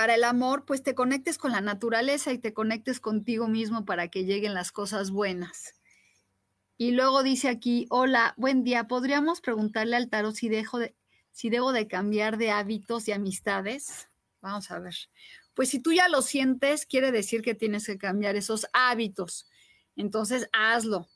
para 0.00 0.14
el 0.14 0.24
amor, 0.24 0.64
pues 0.64 0.82
te 0.82 0.94
conectes 0.94 1.36
con 1.36 1.52
la 1.52 1.60
naturaleza 1.60 2.32
y 2.32 2.38
te 2.38 2.54
conectes 2.54 3.00
contigo 3.00 3.48
mismo 3.48 3.84
para 3.84 4.08
que 4.08 4.24
lleguen 4.24 4.54
las 4.54 4.72
cosas 4.72 5.10
buenas. 5.10 5.74
Y 6.78 6.92
luego 6.92 7.22
dice 7.22 7.50
aquí, 7.50 7.84
hola, 7.90 8.32
buen 8.38 8.64
día, 8.64 8.88
¿podríamos 8.88 9.42
preguntarle 9.42 9.96
al 9.96 10.08
tarot 10.08 10.34
si 10.34 10.48
dejo 10.48 10.78
de, 10.78 10.96
si 11.32 11.50
debo 11.50 11.72
de 11.72 11.86
cambiar 11.86 12.38
de 12.38 12.50
hábitos 12.50 13.08
y 13.08 13.12
amistades. 13.12 14.08
Vamos 14.40 14.70
a 14.70 14.78
ver. 14.78 14.94
Pues 15.52 15.68
si 15.68 15.80
tú 15.80 15.92
ya 15.92 16.08
lo 16.08 16.22
sientes, 16.22 16.86
quiere 16.86 17.12
decir 17.12 17.42
que 17.42 17.54
tienes 17.54 17.84
que 17.84 17.98
cambiar 17.98 18.36
esos 18.36 18.68
hábitos. 18.72 19.50
Entonces, 19.96 20.48
hazlo. 20.54 21.08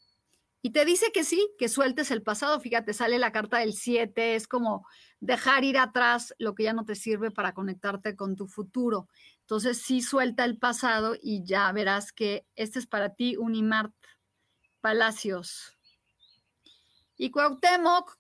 Y 0.67 0.71
te 0.71 0.87
dice 0.87 1.13
que 1.13 1.25
sí, 1.25 1.47
que 1.59 1.69
sueltes 1.69 2.11
el 2.11 2.23
pasado. 2.23 2.59
Fíjate, 2.59 2.95
sale 2.95 3.19
la 3.19 3.33
carta 3.33 3.59
del 3.59 3.75
7, 3.75 4.35
es 4.35 4.49
como 4.49 4.87
dejar 5.21 5.63
ir 5.63 5.77
atrás 5.77 6.35
lo 6.39 6.55
que 6.55 6.63
ya 6.63 6.73
no 6.73 6.87
te 6.87 6.95
sirve 6.95 7.31
para 7.31 7.53
conectarte 7.53 8.17
con 8.17 8.35
tu 8.35 8.47
futuro. 8.47 9.07
Entonces, 9.41 9.83
sí 9.83 10.01
suelta 10.01 10.43
el 10.47 10.57
pasado 10.57 11.17
y 11.23 11.45
ya 11.45 11.71
verás 11.73 12.15
que 12.15 12.47
este 12.57 12.79
es 12.79 12.87
para 12.87 13.15
ti, 13.15 13.37
Unimart 13.37 13.93
Palacios. 14.81 15.77
Y 17.19 17.31
Cuauhtémoc, 17.31 18.17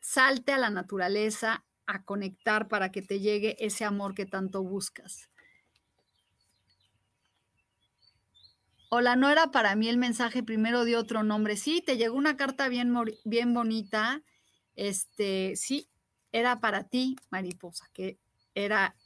salte 0.00 0.52
a 0.52 0.58
la 0.58 0.70
naturaleza 0.70 1.66
a 1.84 2.04
conectar 2.04 2.68
para 2.68 2.90
que 2.90 3.02
te 3.02 3.20
llegue 3.20 3.62
ese 3.62 3.84
amor 3.84 4.14
que 4.14 4.24
tanto 4.24 4.62
buscas. 4.62 5.29
Hola, 8.92 9.14
no 9.14 9.30
era 9.30 9.52
para 9.52 9.76
mí 9.76 9.88
el 9.88 9.98
mensaje 9.98 10.42
primero 10.42 10.84
de 10.84 10.96
otro 10.96 11.22
nombre. 11.22 11.56
Sí, 11.56 11.80
te 11.80 11.96
llegó 11.96 12.16
una 12.16 12.36
carta 12.36 12.68
bien, 12.68 12.92
bien 13.24 13.54
bonita. 13.54 14.24
Este, 14.74 15.54
sí, 15.54 15.88
era 16.32 16.58
para 16.58 16.88
ti, 16.88 17.14
mariposa, 17.30 17.88
que 17.92 18.18
era 18.52 18.96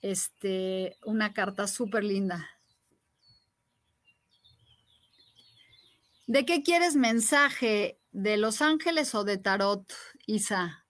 este, 0.00 0.96
una 1.04 1.32
carta 1.32 1.66
súper 1.66 2.04
linda. 2.04 2.48
¿De 6.28 6.46
qué 6.46 6.62
quieres 6.62 6.94
mensaje? 6.94 7.98
¿De 8.12 8.36
Los 8.36 8.62
Ángeles 8.62 9.12
o 9.16 9.24
de 9.24 9.38
Tarot, 9.38 9.92
Isa? 10.24 10.86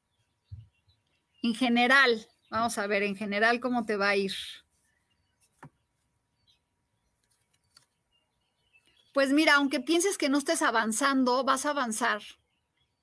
En 1.42 1.54
general, 1.54 2.28
vamos 2.50 2.76
a 2.76 2.86
ver, 2.86 3.02
en 3.02 3.16
general, 3.16 3.60
¿cómo 3.60 3.86
te 3.86 3.96
va 3.96 4.10
a 4.10 4.16
ir? 4.16 4.34
Pues 9.16 9.32
mira, 9.32 9.54
aunque 9.54 9.80
pienses 9.80 10.18
que 10.18 10.28
no 10.28 10.36
estés 10.36 10.60
avanzando, 10.60 11.42
vas 11.42 11.64
a 11.64 11.70
avanzar, 11.70 12.20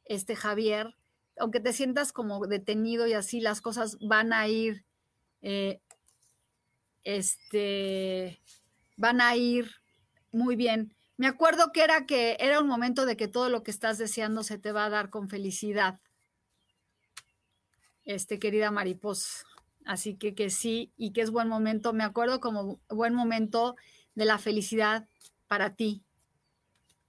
este 0.06 0.36
Javier. 0.36 0.96
Aunque 1.40 1.60
te 1.60 1.74
sientas 1.74 2.14
como 2.14 2.46
detenido 2.46 3.08
y 3.08 3.14
así, 3.14 3.40
las 3.40 3.62
cosas 3.62 3.98
van 4.00 4.32
a 4.32 4.48
ir, 4.48 4.86
eh, 5.42 5.82
este, 7.04 8.40
van 8.96 9.22
a 9.22 9.36
ir 9.36 9.72
muy 10.32 10.56
bien. 10.56 10.96
Me 11.18 11.26
acuerdo 11.26 11.72
que 11.74 11.84
era 11.84 12.06
que 12.06 12.38
era 12.40 12.60
un 12.60 12.68
momento 12.68 13.08
de 13.08 13.18
que 13.18 13.28
todo 13.28 13.50
lo 13.50 13.64
que 13.64 13.72
estás 13.72 13.98
deseando 13.98 14.44
se 14.44 14.60
te 14.60 14.72
va 14.72 14.86
a 14.86 14.92
dar 14.92 15.10
con 15.10 15.30
felicidad. 15.30 16.00
Este, 18.06 18.38
querida 18.38 18.70
mariposa. 18.70 19.46
Así 19.84 20.16
que 20.16 20.36
que 20.36 20.52
sí, 20.52 20.94
y 20.96 21.12
que 21.12 21.22
es 21.22 21.32
buen 21.32 21.48
momento. 21.48 21.92
Me 21.92 22.04
acuerdo 22.04 22.40
como 22.40 22.80
buen 22.88 23.16
momento 23.16 23.76
de 24.14 24.26
la 24.26 24.38
felicidad 24.38 25.08
para 25.54 25.76
ti, 25.76 26.04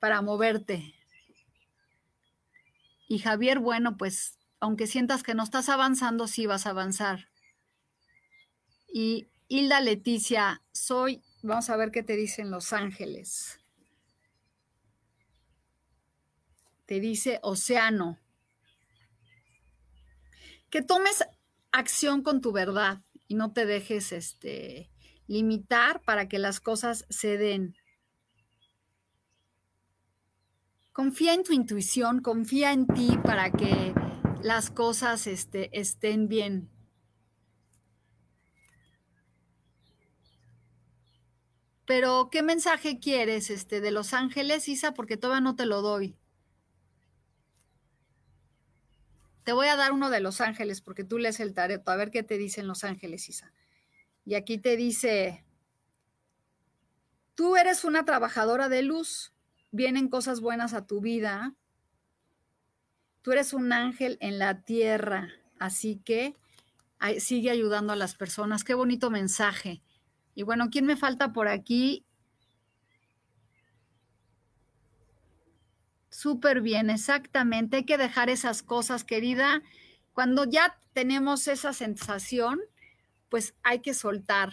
para 0.01 0.21
moverte. 0.21 0.95
Y 3.09 3.19
Javier, 3.21 3.59
bueno, 3.59 3.97
pues 3.97 4.39
aunque 4.61 4.87
sientas 4.87 5.23
que 5.23 5.35
no 5.35 5.43
estás 5.43 5.71
avanzando, 5.71 6.27
sí 6.27 6.45
vas 6.45 6.67
a 6.67 6.71
avanzar. 6.71 7.31
Y 8.87 9.29
Hilda 9.49 9.81
Leticia, 9.81 10.61
soy, 10.73 11.23
vamos 11.43 11.71
a 11.71 11.77
ver 11.79 11.91
qué 11.91 12.03
te 12.03 12.17
dicen 12.17 12.51
Los 12.51 12.75
Ángeles. 12.75 13.61
te 16.85 17.01
dice 17.01 17.39
océano. 17.41 18.19
Que 20.69 20.83
tomes 20.83 21.25
acción 21.73 22.23
con 22.23 22.43
tu 22.43 22.53
verdad 22.53 23.01
y 23.27 23.37
no 23.37 23.55
te 23.55 23.65
dejes 23.65 24.13
este, 24.13 24.91
limitar 25.29 26.03
para 26.03 26.29
que 26.29 26.39
las 26.39 26.61
cosas 26.61 27.07
se 27.09 27.39
den. 27.39 27.75
Confía 30.95 31.35
en 31.35 31.43
tu 31.43 31.53
intuición, 31.53 32.23
confía 32.23 32.71
en 32.71 32.87
ti 32.87 33.19
para 33.25 33.51
que 33.51 33.93
las 34.45 34.71
cosas 34.71 35.27
este, 35.27 35.77
estén 35.77 36.29
bien. 36.29 36.71
Pero, 41.85 42.29
¿qué 42.31 42.45
mensaje 42.45 43.01
quieres 43.01 43.51
este, 43.51 43.81
de 43.81 43.91
Los 43.91 44.15
Ángeles, 44.15 44.69
Isa? 44.69 44.95
Porque 44.95 45.17
todavía 45.17 45.41
no 45.41 45.57
te 45.57 45.67
lo 45.67 45.83
doy. 45.83 46.17
Te 49.43 49.53
voy 49.53 49.67
a 49.67 49.75
dar 49.75 49.91
uno 49.91 50.11
de 50.11 50.21
Los 50.21 50.41
Ángeles 50.41 50.81
porque 50.81 51.03
tú 51.03 51.19
lees 51.19 51.41
el 51.41 51.55
tarot, 51.55 51.87
a 51.89 51.97
ver 51.97 52.13
qué 52.13 52.23
te 52.23 52.39
dicen 52.39 52.69
Los 52.69 52.85
Ángeles, 52.85 53.29
Isa. 53.29 53.53
Y 54.25 54.37
aquí 54.37 54.59
te 54.59 54.77
dice, 54.77 55.45
tú 57.35 57.57
eres 57.57 57.83
una 57.83 58.05
trabajadora 58.05 58.69
de 58.69 58.83
luz, 58.83 59.34
vienen 59.75 60.09
cosas 60.09 60.41
buenas 60.41 60.73
a 60.73 60.87
tu 60.87 61.01
vida, 61.01 61.55
tú 63.23 63.33
eres 63.33 63.53
un 63.53 63.73
ángel 63.73 64.19
en 64.21 64.39
la 64.39 64.63
tierra, 64.63 65.31
así 65.59 65.97
que 66.05 66.37
sigue 67.19 67.51
ayudando 67.51 67.93
a 67.93 67.97
las 67.97 68.15
personas. 68.15 68.63
Qué 68.63 68.75
bonito 68.75 69.11
mensaje. 69.11 69.83
Y 70.37 70.45
bueno, 70.45 70.71
¿quién 70.71 70.87
me 70.87 70.97
falta 70.97 71.33
por 71.33 71.49
aquí? 71.49 72.07
Súper 76.09 76.61
bien, 76.61 76.89
exactamente. 76.89 77.79
Hay 77.79 77.85
que 77.85 77.99
dejar 77.99 78.31
esas 78.31 78.63
cosas, 78.63 79.03
querida. 79.03 79.61
Cuando 80.13 80.45
ya 80.45 80.81
tenemos 80.93 81.49
esa 81.49 81.73
sensación, 81.73 82.61
pues 83.29 83.57
hay 83.65 83.81
que 83.81 83.93
soltar. 83.93 84.53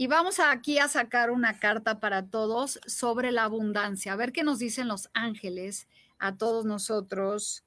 Y 0.00 0.06
vamos 0.06 0.40
aquí 0.40 0.78
a 0.78 0.88
sacar 0.88 1.30
una 1.30 1.58
carta 1.58 2.00
para 2.00 2.24
todos 2.30 2.80
sobre 2.86 3.32
la 3.32 3.44
abundancia. 3.44 4.14
A 4.14 4.16
ver 4.16 4.32
qué 4.32 4.42
nos 4.42 4.58
dicen 4.58 4.88
los 4.88 5.10
ángeles 5.12 5.88
a 6.18 6.38
todos 6.38 6.64
nosotros 6.64 7.66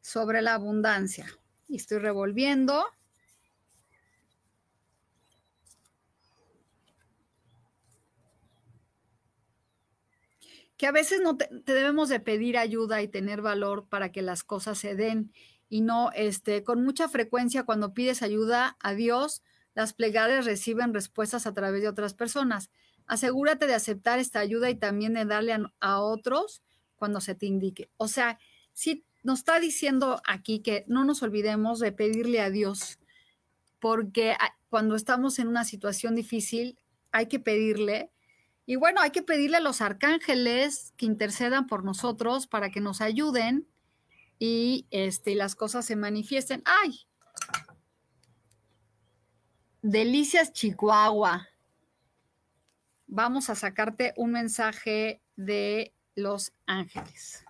sobre 0.00 0.40
la 0.40 0.54
abundancia. 0.54 1.26
Y 1.66 1.74
estoy 1.74 1.98
revolviendo. 1.98 2.84
que 10.76 10.86
a 10.86 10.92
veces 10.92 11.20
no 11.20 11.36
te, 11.36 11.48
debemos 11.50 12.08
de 12.08 12.20
pedir 12.20 12.56
ayuda 12.56 13.02
y 13.02 13.08
tener 13.08 13.42
valor 13.42 13.88
para 13.88 14.12
que 14.12 14.22
las 14.22 14.44
cosas 14.44 14.78
se 14.78 14.94
den 14.94 15.32
y 15.68 15.80
no, 15.80 16.12
este, 16.14 16.62
con 16.62 16.84
mucha 16.84 17.08
frecuencia 17.08 17.64
cuando 17.64 17.94
pides 17.94 18.22
ayuda 18.22 18.76
a 18.78 18.94
Dios, 18.94 19.42
las 19.78 19.92
plegarias 19.92 20.44
reciben 20.44 20.92
respuestas 20.92 21.46
a 21.46 21.54
través 21.54 21.82
de 21.82 21.88
otras 21.88 22.12
personas. 22.12 22.68
Asegúrate 23.06 23.68
de 23.68 23.74
aceptar 23.74 24.18
esta 24.18 24.40
ayuda 24.40 24.70
y 24.70 24.74
también 24.74 25.14
de 25.14 25.24
darle 25.24 25.56
a, 25.78 26.00
otros 26.00 26.62
cuando 26.96 27.20
se 27.20 27.36
te 27.36 27.46
indique. 27.46 27.88
O 27.96 28.08
sea, 28.08 28.40
sí 28.72 29.04
nos 29.22 29.38
está 29.38 29.60
diciendo 29.60 30.20
aquí 30.26 30.58
que 30.62 30.84
no 30.88 31.04
nos 31.04 31.22
olvidemos 31.22 31.78
de 31.78 31.92
pedirle 31.92 32.40
a 32.40 32.50
Dios, 32.50 32.98
porque 33.78 34.34
cuando 34.68 34.96
estamos 34.96 35.38
en 35.38 35.46
una 35.46 35.64
situación 35.64 36.16
difícil 36.16 36.76
hay 37.12 37.26
que 37.26 37.38
pedirle 37.38 38.10
y 38.66 38.74
bueno, 38.74 39.00
hay 39.00 39.12
que 39.12 39.22
pedirle 39.22 39.58
a 39.58 39.60
los 39.60 39.80
arcángeles 39.80 40.92
que 40.96 41.06
intercedan 41.06 41.68
por 41.68 41.84
nosotros 41.84 42.48
para 42.48 42.70
que 42.70 42.80
nos 42.80 43.00
ayuden 43.00 43.68
y 44.40 44.86
este, 44.90 45.36
las 45.36 45.54
cosas 45.54 45.86
se 45.86 45.94
manifiesten. 45.94 46.64
¡Ay! 46.64 47.07
Delicias 49.82 50.52
Chihuahua. 50.52 51.48
Vamos 53.06 53.48
a 53.48 53.54
sacarte 53.54 54.12
un 54.16 54.32
mensaje 54.32 55.22
de 55.36 55.94
Los 56.16 56.52
Ángeles. 56.66 57.44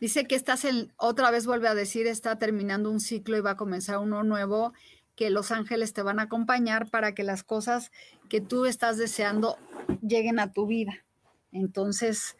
Dice 0.00 0.24
que 0.24 0.34
estás 0.34 0.64
en, 0.64 0.92
otra 0.96 1.30
vez 1.30 1.46
vuelve 1.46 1.68
a 1.68 1.74
decir, 1.74 2.06
está 2.06 2.38
terminando 2.38 2.90
un 2.90 3.00
ciclo 3.00 3.36
y 3.36 3.40
va 3.40 3.50
a 3.50 3.56
comenzar 3.56 3.98
uno 3.98 4.22
nuevo, 4.22 4.72
que 5.14 5.28
los 5.28 5.52
ángeles 5.52 5.92
te 5.92 6.02
van 6.02 6.20
a 6.20 6.24
acompañar 6.24 6.90
para 6.90 7.14
que 7.14 7.22
las 7.22 7.44
cosas 7.44 7.92
que 8.30 8.40
tú 8.40 8.64
estás 8.64 8.96
deseando 8.96 9.58
lleguen 10.00 10.38
a 10.40 10.52
tu 10.52 10.66
vida. 10.66 11.04
Entonces, 11.52 12.36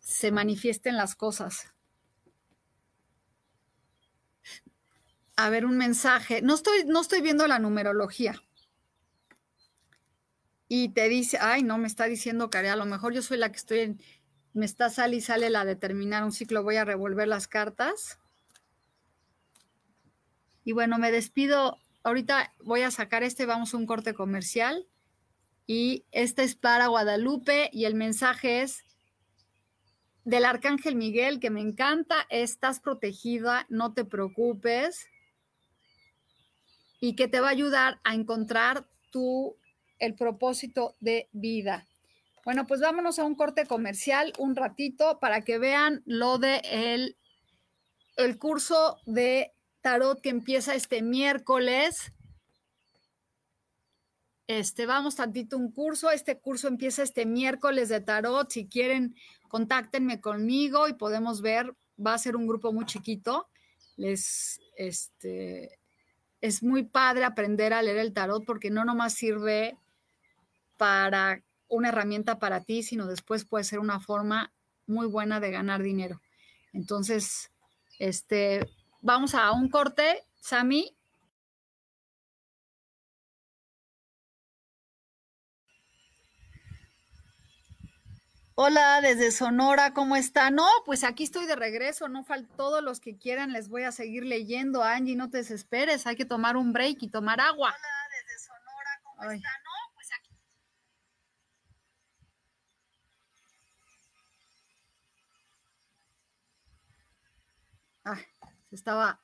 se 0.00 0.32
manifiesten 0.32 0.96
las 0.96 1.14
cosas. 1.14 1.77
A 5.38 5.50
ver, 5.50 5.64
un 5.64 5.76
mensaje. 5.78 6.42
No 6.42 6.56
estoy, 6.56 6.84
no 6.84 7.00
estoy 7.00 7.20
viendo 7.20 7.46
la 7.46 7.60
numerología. 7.60 8.42
Y 10.66 10.88
te 10.88 11.08
dice, 11.08 11.38
ay, 11.40 11.62
no, 11.62 11.78
me 11.78 11.86
está 11.86 12.06
diciendo 12.06 12.50
que 12.50 12.58
a 12.58 12.74
lo 12.74 12.86
mejor 12.86 13.14
yo 13.14 13.22
soy 13.22 13.38
la 13.38 13.52
que 13.52 13.58
estoy 13.58 13.78
en, 13.78 14.02
me 14.52 14.66
está 14.66 14.90
sale 14.90 15.14
y 15.14 15.20
sale 15.20 15.48
la 15.48 15.64
de 15.64 15.76
terminar 15.76 16.24
un 16.24 16.32
ciclo, 16.32 16.64
voy 16.64 16.74
a 16.74 16.84
revolver 16.84 17.28
las 17.28 17.46
cartas. 17.46 18.18
Y 20.64 20.72
bueno, 20.72 20.98
me 20.98 21.12
despido. 21.12 21.78
Ahorita 22.02 22.52
voy 22.64 22.82
a 22.82 22.90
sacar 22.90 23.22
este, 23.22 23.46
vamos 23.46 23.72
a 23.72 23.76
un 23.76 23.86
corte 23.86 24.14
comercial. 24.14 24.88
Y 25.68 26.04
este 26.10 26.42
es 26.42 26.56
para 26.56 26.88
Guadalupe 26.88 27.70
y 27.72 27.84
el 27.84 27.94
mensaje 27.94 28.62
es 28.62 28.82
del 30.24 30.44
Arcángel 30.44 30.96
Miguel, 30.96 31.38
que 31.38 31.50
me 31.50 31.60
encanta, 31.60 32.26
estás 32.28 32.80
protegida, 32.80 33.66
no 33.68 33.94
te 33.94 34.04
preocupes. 34.04 35.06
Y 37.00 37.14
que 37.14 37.28
te 37.28 37.40
va 37.40 37.48
a 37.48 37.52
ayudar 37.52 38.00
a 38.04 38.14
encontrar 38.14 38.86
tu, 39.10 39.56
el 39.98 40.14
propósito 40.14 40.94
de 41.00 41.28
vida. 41.32 41.86
Bueno, 42.44 42.66
pues 42.66 42.80
vámonos 42.80 43.18
a 43.18 43.24
un 43.24 43.34
corte 43.34 43.66
comercial 43.66 44.32
un 44.38 44.56
ratito 44.56 45.18
para 45.20 45.42
que 45.42 45.58
vean 45.58 46.02
lo 46.06 46.38
de 46.38 46.62
el, 46.64 47.16
el 48.16 48.38
curso 48.38 48.98
de 49.04 49.52
tarot 49.82 50.20
que 50.20 50.30
empieza 50.30 50.74
este 50.74 51.02
miércoles. 51.02 52.12
Este, 54.46 54.86
vamos 54.86 55.16
tantito 55.16 55.58
un 55.58 55.70
curso. 55.70 56.10
Este 56.10 56.38
curso 56.38 56.68
empieza 56.68 57.02
este 57.02 57.26
miércoles 57.26 57.90
de 57.90 58.00
tarot. 58.00 58.50
Si 58.50 58.66
quieren, 58.66 59.14
contáctenme 59.48 60.20
conmigo 60.20 60.88
y 60.88 60.94
podemos 60.94 61.42
ver. 61.42 61.74
Va 62.04 62.14
a 62.14 62.18
ser 62.18 62.34
un 62.34 62.46
grupo 62.46 62.72
muy 62.72 62.86
chiquito. 62.86 63.48
Les, 63.96 64.58
este, 64.76 65.77
es 66.40 66.62
muy 66.62 66.84
padre 66.84 67.24
aprender 67.24 67.72
a 67.72 67.82
leer 67.82 67.98
el 67.98 68.12
tarot 68.12 68.44
porque 68.44 68.70
no 68.70 68.84
nomás 68.84 69.14
sirve 69.14 69.76
para 70.76 71.42
una 71.68 71.88
herramienta 71.88 72.38
para 72.38 72.64
ti, 72.64 72.82
sino 72.82 73.06
después 73.06 73.44
puede 73.44 73.64
ser 73.64 73.78
una 73.78 74.00
forma 74.00 74.52
muy 74.86 75.06
buena 75.06 75.40
de 75.40 75.50
ganar 75.50 75.82
dinero. 75.82 76.20
Entonces, 76.72 77.50
este, 77.98 78.68
vamos 79.00 79.34
a 79.34 79.52
un 79.52 79.68
corte, 79.68 80.24
Sami. 80.40 80.96
Hola, 88.60 89.00
desde 89.00 89.30
Sonora, 89.30 89.94
¿cómo 89.94 90.16
está? 90.16 90.50
No, 90.50 90.66
pues 90.84 91.04
aquí 91.04 91.22
estoy 91.22 91.46
de 91.46 91.54
regreso, 91.54 92.08
no 92.08 92.24
falta 92.24 92.52
todos 92.56 92.82
los 92.82 92.98
que 92.98 93.16
quieran, 93.16 93.52
les 93.52 93.68
voy 93.68 93.84
a 93.84 93.92
seguir 93.92 94.24
leyendo. 94.24 94.82
Angie, 94.82 95.14
no 95.14 95.30
te 95.30 95.38
desesperes, 95.38 96.08
hay 96.08 96.16
que 96.16 96.24
tomar 96.24 96.56
un 96.56 96.72
break 96.72 97.00
y 97.02 97.08
tomar 97.08 97.40
agua. 97.40 97.68
Hola, 97.68 98.08
desde 98.10 98.36
Sonora, 98.44 99.00
¿cómo 99.04 99.30
está? 99.30 99.46
se 108.70 108.74
estaba 108.74 109.22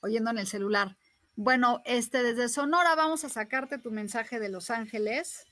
oyendo 0.00 0.32
en 0.32 0.38
el 0.38 0.48
celular. 0.48 0.96
Bueno, 1.36 1.80
este 1.84 2.24
desde 2.24 2.48
Sonora 2.48 2.96
vamos 2.96 3.22
a 3.22 3.28
sacarte 3.28 3.78
tu 3.78 3.92
mensaje 3.92 4.40
de 4.40 4.48
Los 4.48 4.70
Ángeles. 4.70 5.46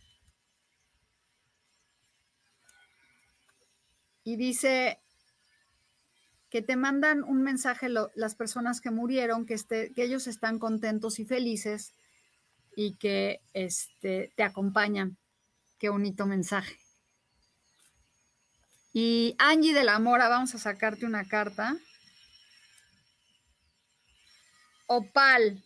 Y 4.30 4.36
dice 4.36 5.00
que 6.50 6.62
te 6.62 6.76
mandan 6.76 7.24
un 7.24 7.42
mensaje 7.42 7.88
las 7.88 8.36
personas 8.36 8.80
que 8.80 8.92
murieron, 8.92 9.44
que, 9.44 9.54
este, 9.54 9.92
que 9.92 10.04
ellos 10.04 10.28
están 10.28 10.60
contentos 10.60 11.18
y 11.18 11.24
felices 11.24 11.94
y 12.76 12.94
que 12.94 13.40
este, 13.54 14.32
te 14.36 14.44
acompañan. 14.44 15.16
Qué 15.80 15.88
bonito 15.88 16.26
mensaje. 16.26 16.78
Y 18.92 19.34
Angie 19.40 19.74
de 19.74 19.82
la 19.82 19.98
Mora, 19.98 20.28
vamos 20.28 20.54
a 20.54 20.58
sacarte 20.58 21.06
una 21.06 21.24
carta. 21.24 21.76
Opal. 24.86 25.60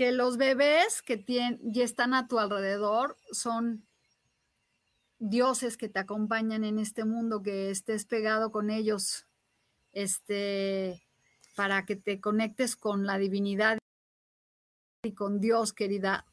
Que 0.00 0.12
los 0.12 0.38
bebés 0.38 1.02
que 1.02 1.18
tienen, 1.18 1.60
y 1.74 1.82
están 1.82 2.14
a 2.14 2.26
tu 2.26 2.38
alrededor 2.38 3.18
son 3.32 3.86
dioses 5.18 5.76
que 5.76 5.90
te 5.90 5.98
acompañan 5.98 6.64
en 6.64 6.78
este 6.78 7.04
mundo, 7.04 7.42
que 7.42 7.70
estés 7.70 8.06
pegado 8.06 8.50
con 8.50 8.70
ellos, 8.70 9.26
este, 9.92 11.06
para 11.54 11.84
que 11.84 11.96
te 11.96 12.18
conectes 12.18 12.76
con 12.76 13.04
la 13.04 13.18
divinidad 13.18 13.76
y 15.02 15.12
con 15.12 15.38
Dios, 15.38 15.74
querida 15.74 16.24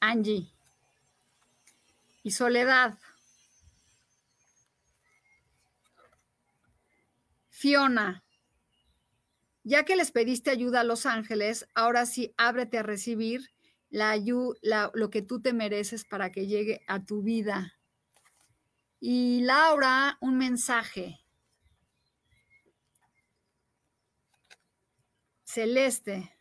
Angie. 0.00 0.52
Y 2.22 2.32
soledad. 2.32 2.98
Fiona, 7.48 8.22
ya 9.64 9.84
que 9.84 9.96
les 9.96 10.12
pediste 10.12 10.50
ayuda 10.50 10.80
a 10.80 10.84
los 10.84 11.06
ángeles, 11.06 11.66
ahora 11.74 12.06
sí 12.06 12.34
ábrete 12.36 12.78
a 12.78 12.82
recibir 12.82 13.50
la 13.88 14.10
ayuda, 14.10 14.90
lo 14.94 15.10
que 15.10 15.22
tú 15.22 15.40
te 15.40 15.52
mereces 15.52 16.04
para 16.04 16.30
que 16.30 16.46
llegue 16.46 16.82
a 16.86 17.04
tu 17.04 17.22
vida. 17.22 17.74
Y 19.00 19.40
Laura, 19.42 20.18
un 20.20 20.36
mensaje. 20.36 21.20
Celeste, 25.44 26.32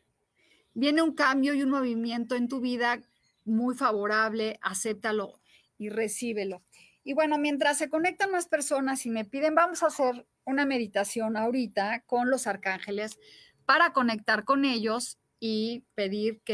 viene 0.74 1.02
un 1.02 1.14
cambio 1.14 1.54
y 1.54 1.62
un 1.62 1.70
movimiento 1.70 2.36
en 2.36 2.48
tu 2.48 2.60
vida 2.60 3.00
muy 3.46 3.76
favorable, 3.76 4.58
acéptalo 4.62 5.40
y 5.78 5.90
recíbelo. 5.90 6.64
Y 7.04 7.14
bueno, 7.14 7.38
mientras 7.38 7.78
se 7.78 7.90
conectan 7.90 8.32
más 8.32 8.48
personas 8.48 9.06
y 9.06 9.10
me 9.10 9.26
piden, 9.26 9.56
vamos 9.56 9.84
a 9.84 9.88
hacer 9.88 10.26
una 10.46 10.66
meditación 10.66 11.36
ahorita 11.36 12.04
con 12.06 12.30
los 12.30 12.48
arcángeles 12.48 13.20
para 13.66 13.94
conectar 13.94 14.46
con 14.46 14.66
ellos 14.66 15.18
y 15.40 15.84
pedir 15.96 16.42
que 16.44 16.54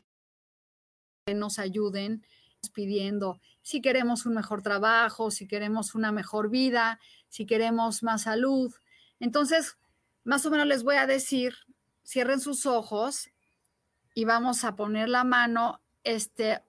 nos 1.36 1.60
ayuden 1.60 2.26
pidiendo 2.74 3.40
si 3.62 3.82
queremos 3.82 4.26
un 4.26 4.34
mejor 4.34 4.62
trabajo, 4.62 5.32
si 5.32 5.48
queremos 5.48 5.94
una 5.94 6.12
mejor 6.12 6.50
vida, 6.50 7.00
si 7.28 7.46
queremos 7.46 8.04
más 8.04 8.24
salud. 8.24 8.74
Entonces, 9.20 9.78
más 10.24 10.46
o 10.46 10.50
menos 10.50 10.66
les 10.66 10.84
voy 10.84 10.96
a 10.96 11.06
decir, 11.06 11.56
cierren 12.04 12.40
sus 12.40 12.66
ojos 12.66 13.30
y 14.16 14.26
vamos 14.26 14.64
a 14.64 14.76
poner 14.76 15.08
la 15.10 15.24
mano, 15.24 15.82
este, 16.04 16.64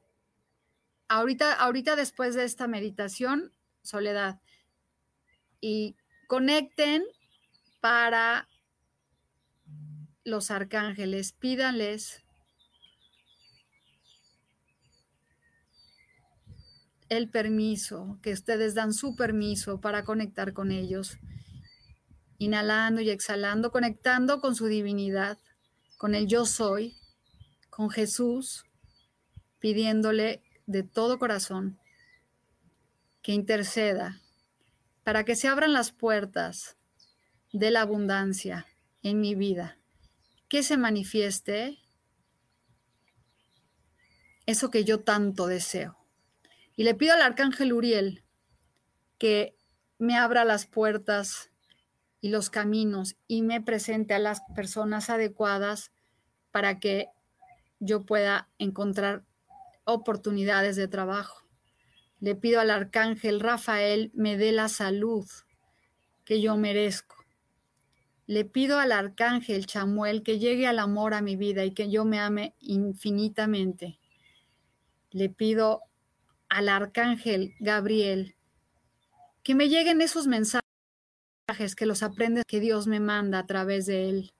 ahorita, 1.08 1.54
ahorita 1.54 1.96
después 1.96 2.34
de 2.34 2.44
esta 2.44 2.68
meditación, 2.68 3.52
soledad. 3.82 4.40
Y 5.60 5.96
conecten 6.26 7.04
para 7.80 8.48
los 10.24 10.50
arcángeles, 10.50 11.32
pídanles 11.32 12.22
el 17.08 17.28
permiso, 17.28 18.18
que 18.22 18.32
ustedes 18.32 18.74
dan 18.74 18.92
su 18.92 19.16
permiso 19.16 19.80
para 19.80 20.04
conectar 20.04 20.52
con 20.52 20.70
ellos, 20.70 21.18
inhalando 22.38 23.00
y 23.00 23.10
exhalando, 23.10 23.72
conectando 23.72 24.40
con 24.40 24.54
su 24.54 24.66
divinidad, 24.66 25.38
con 25.98 26.14
el 26.14 26.28
yo 26.28 26.46
soy, 26.46 26.96
con 27.68 27.90
Jesús, 27.90 28.64
pidiéndole 29.58 30.42
de 30.66 30.84
todo 30.84 31.18
corazón 31.18 31.80
que 33.22 33.32
interceda 33.32 34.20
para 35.04 35.24
que 35.24 35.36
se 35.36 35.48
abran 35.48 35.72
las 35.72 35.92
puertas 35.92 36.76
de 37.52 37.70
la 37.70 37.82
abundancia 37.82 38.66
en 39.02 39.20
mi 39.20 39.34
vida, 39.34 39.78
que 40.48 40.62
se 40.62 40.76
manifieste 40.76 41.78
eso 44.46 44.70
que 44.70 44.84
yo 44.84 45.00
tanto 45.00 45.46
deseo, 45.46 45.96
Y 46.76 46.84
le 46.84 46.94
pido 46.94 47.12
al 47.12 47.22
arcángel 47.22 47.72
Uriel 47.72 48.24
que 49.18 49.54
me 49.98 50.16
abra 50.16 50.44
las 50.44 50.66
puertas 50.66 51.50
y 52.20 52.30
los 52.30 52.48
caminos 52.48 53.16
y 53.28 53.42
me 53.42 53.60
presente 53.60 54.14
a 54.14 54.18
las 54.18 54.40
personas 54.54 55.10
adecuadas 55.10 55.92
para 56.50 56.80
que 56.80 57.08
yo 57.80 58.04
pueda 58.06 58.48
encontrar 58.58 59.24
oportunidades 59.84 60.76
de 60.76 60.88
trabajo. 60.88 61.49
Le 62.20 62.34
pido 62.34 62.60
al 62.60 62.70
arcángel 62.70 63.40
Rafael 63.40 64.10
me 64.14 64.36
dé 64.36 64.52
la 64.52 64.68
salud 64.68 65.26
que 66.24 66.40
yo 66.40 66.56
merezco. 66.56 67.16
Le 68.26 68.44
pido 68.44 68.78
al 68.78 68.92
arcángel 68.92 69.66
Chamuel 69.66 70.22
que 70.22 70.38
llegue 70.38 70.66
al 70.66 70.78
amor 70.78 71.14
a 71.14 71.22
mi 71.22 71.34
vida 71.36 71.64
y 71.64 71.72
que 71.72 71.90
yo 71.90 72.04
me 72.04 72.20
ame 72.20 72.54
infinitamente. 72.60 73.98
Le 75.10 75.30
pido 75.30 75.82
al 76.48 76.68
arcángel 76.68 77.54
Gabriel 77.58 78.36
que 79.42 79.54
me 79.54 79.68
lleguen 79.68 80.02
esos 80.02 80.26
mensajes 80.26 80.62
que 81.74 81.86
los 81.86 82.02
aprendes 82.02 82.44
que 82.46 82.60
Dios 82.60 82.86
me 82.86 83.00
manda 83.00 83.38
a 83.38 83.46
través 83.46 83.86
de 83.86 84.10
él. 84.10 84.32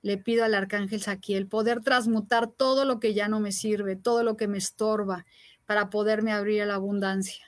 Le 0.00 0.16
pido 0.16 0.44
al 0.44 0.54
arcángel 0.54 1.02
Saquiel 1.02 1.48
poder 1.48 1.80
transmutar 1.80 2.50
todo 2.50 2.84
lo 2.84 3.00
que 3.00 3.14
ya 3.14 3.28
no 3.28 3.40
me 3.40 3.52
sirve, 3.52 3.96
todo 3.96 4.22
lo 4.22 4.36
que 4.36 4.48
me 4.48 4.58
estorba, 4.58 5.26
para 5.66 5.90
poderme 5.90 6.32
abrir 6.32 6.62
a 6.62 6.66
la 6.66 6.74
abundancia. 6.74 7.44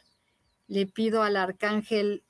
Le 0.66 0.86
pido 0.86 1.22
al 1.22 1.36
arcángel, 1.36 2.24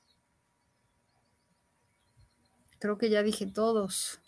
creo 2.79 2.97
que 2.97 3.09
ya 3.09 3.23
dije 3.23 3.47
todos, 3.47 4.21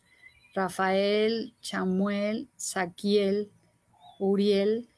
Rafael, 0.54 1.54
Chamuel, 1.62 2.50
Saquiel, 2.56 3.52
Uriel, 4.20 4.90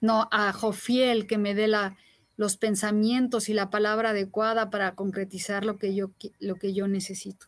no, 0.00 0.28
a 0.30 0.52
Jofiel 0.52 1.26
que 1.26 1.38
me 1.38 1.54
dé 1.54 1.66
la, 1.66 1.96
los 2.36 2.56
pensamientos 2.56 3.48
y 3.48 3.54
la 3.54 3.70
palabra 3.70 4.10
adecuada 4.10 4.70
para 4.70 4.94
concretizar 4.94 5.64
lo 5.64 5.78
que 5.78 5.94
yo, 5.94 6.12
lo 6.40 6.56
que 6.56 6.74
yo 6.74 6.88
necesito. 6.88 7.46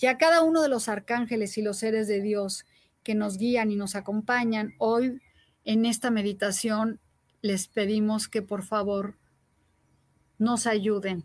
Y 0.00 0.06
a 0.06 0.16
cada 0.16 0.42
uno 0.42 0.62
de 0.62 0.68
los 0.68 0.88
arcángeles 0.88 1.58
y 1.58 1.62
los 1.62 1.78
seres 1.78 2.08
de 2.08 2.20
Dios 2.20 2.64
que 3.02 3.14
nos 3.14 3.36
guían 3.36 3.70
y 3.70 3.76
nos 3.76 3.94
acompañan, 3.96 4.74
hoy 4.78 5.20
en 5.64 5.84
esta 5.84 6.10
meditación 6.10 7.00
les 7.42 7.68
pedimos 7.68 8.28
que 8.28 8.42
por 8.42 8.62
favor 8.62 9.16
nos 10.38 10.66
ayuden, 10.66 11.24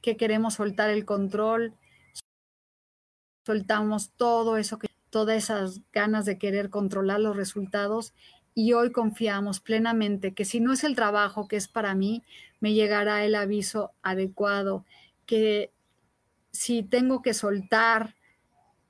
que 0.00 0.16
queremos 0.16 0.54
soltar 0.54 0.90
el 0.90 1.04
control, 1.04 1.74
soltamos 3.44 4.10
todo 4.10 4.56
eso 4.56 4.78
que 4.78 4.88
todas 5.10 5.36
esas 5.36 5.80
ganas 5.92 6.24
de 6.24 6.38
querer 6.38 6.70
controlar 6.70 7.20
los 7.20 7.36
resultados 7.36 8.14
y 8.54 8.72
hoy 8.72 8.92
confiamos 8.92 9.60
plenamente 9.60 10.34
que 10.34 10.44
si 10.44 10.60
no 10.60 10.72
es 10.72 10.84
el 10.84 10.94
trabajo 10.94 11.48
que 11.48 11.56
es 11.56 11.68
para 11.68 11.94
mí, 11.94 12.22
me 12.60 12.72
llegará 12.72 13.24
el 13.24 13.34
aviso 13.34 13.92
adecuado, 14.02 14.84
que 15.26 15.70
si 16.50 16.82
tengo 16.82 17.22
que 17.22 17.34
soltar 17.34 18.14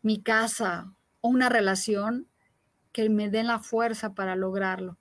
mi 0.03 0.21
casa 0.21 0.93
o 1.21 1.29
una 1.29 1.49
relación, 1.49 2.27
que 2.93 3.09
me 3.09 3.31
den 3.31 3.47
la 3.47 3.59
fuerza 3.59 4.15
para 4.15 4.37
lograrlo. 4.37 4.99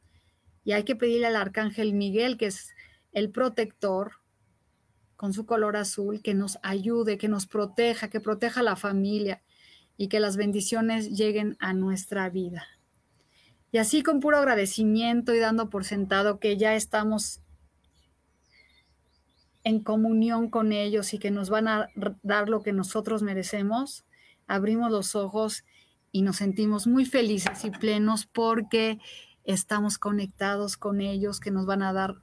Y 0.63 0.73
hay 0.73 0.83
que 0.83 0.95
pedirle 0.95 1.27
al 1.27 1.35
arcángel 1.35 1.93
Miguel, 1.93 2.37
que 2.37 2.47
es 2.47 2.73
el 3.11 3.31
protector, 3.31 4.13
con 5.15 5.33
su 5.33 5.45
color 5.45 5.77
azul, 5.77 6.21
que 6.23 6.33
nos 6.33 6.57
ayude, 6.63 7.19
que 7.19 7.27
nos 7.27 7.45
proteja, 7.45 8.09
que 8.09 8.19
proteja 8.19 8.61
a 8.61 8.63
la 8.63 8.75
familia 8.75 9.43
y 9.95 10.07
que 10.07 10.19
las 10.19 10.35
bendiciones 10.35 11.11
lleguen 11.11 11.57
a 11.59 11.73
nuestra 11.73 12.27
vida. 12.29 12.65
Y 13.71 13.77
así 13.77 14.01
con 14.01 14.19
puro 14.19 14.37
agradecimiento 14.37 15.33
y 15.35 15.39
dando 15.39 15.69
por 15.69 15.85
sentado 15.85 16.39
que 16.39 16.57
ya 16.57 16.73
estamos 16.75 17.39
en 19.63 19.83
comunión 19.83 20.49
con 20.49 20.71
ellos 20.71 21.13
y 21.13 21.19
que 21.19 21.31
nos 21.31 21.49
van 21.49 21.67
a 21.67 21.89
dar 22.23 22.49
lo 22.49 22.63
que 22.63 22.73
nosotros 22.73 23.21
merecemos, 23.21 24.05
abrimos 24.47 24.91
los 24.91 25.15
ojos 25.15 25.63
y 26.11 26.23
nos 26.23 26.37
sentimos 26.37 26.87
muy 26.87 27.05
felices 27.05 27.63
y 27.63 27.69
plenos 27.69 28.25
porque 28.25 28.99
estamos 29.43 29.97
conectados 29.97 30.77
con 30.77 31.01
ellos 31.01 31.39
que 31.39 31.51
nos 31.51 31.65
van 31.65 31.81
a 31.81 31.93
dar 31.93 32.15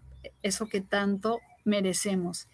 eso 0.43 0.69
que 0.69 0.81
tanto 0.81 1.41
merecemos. 1.65 2.49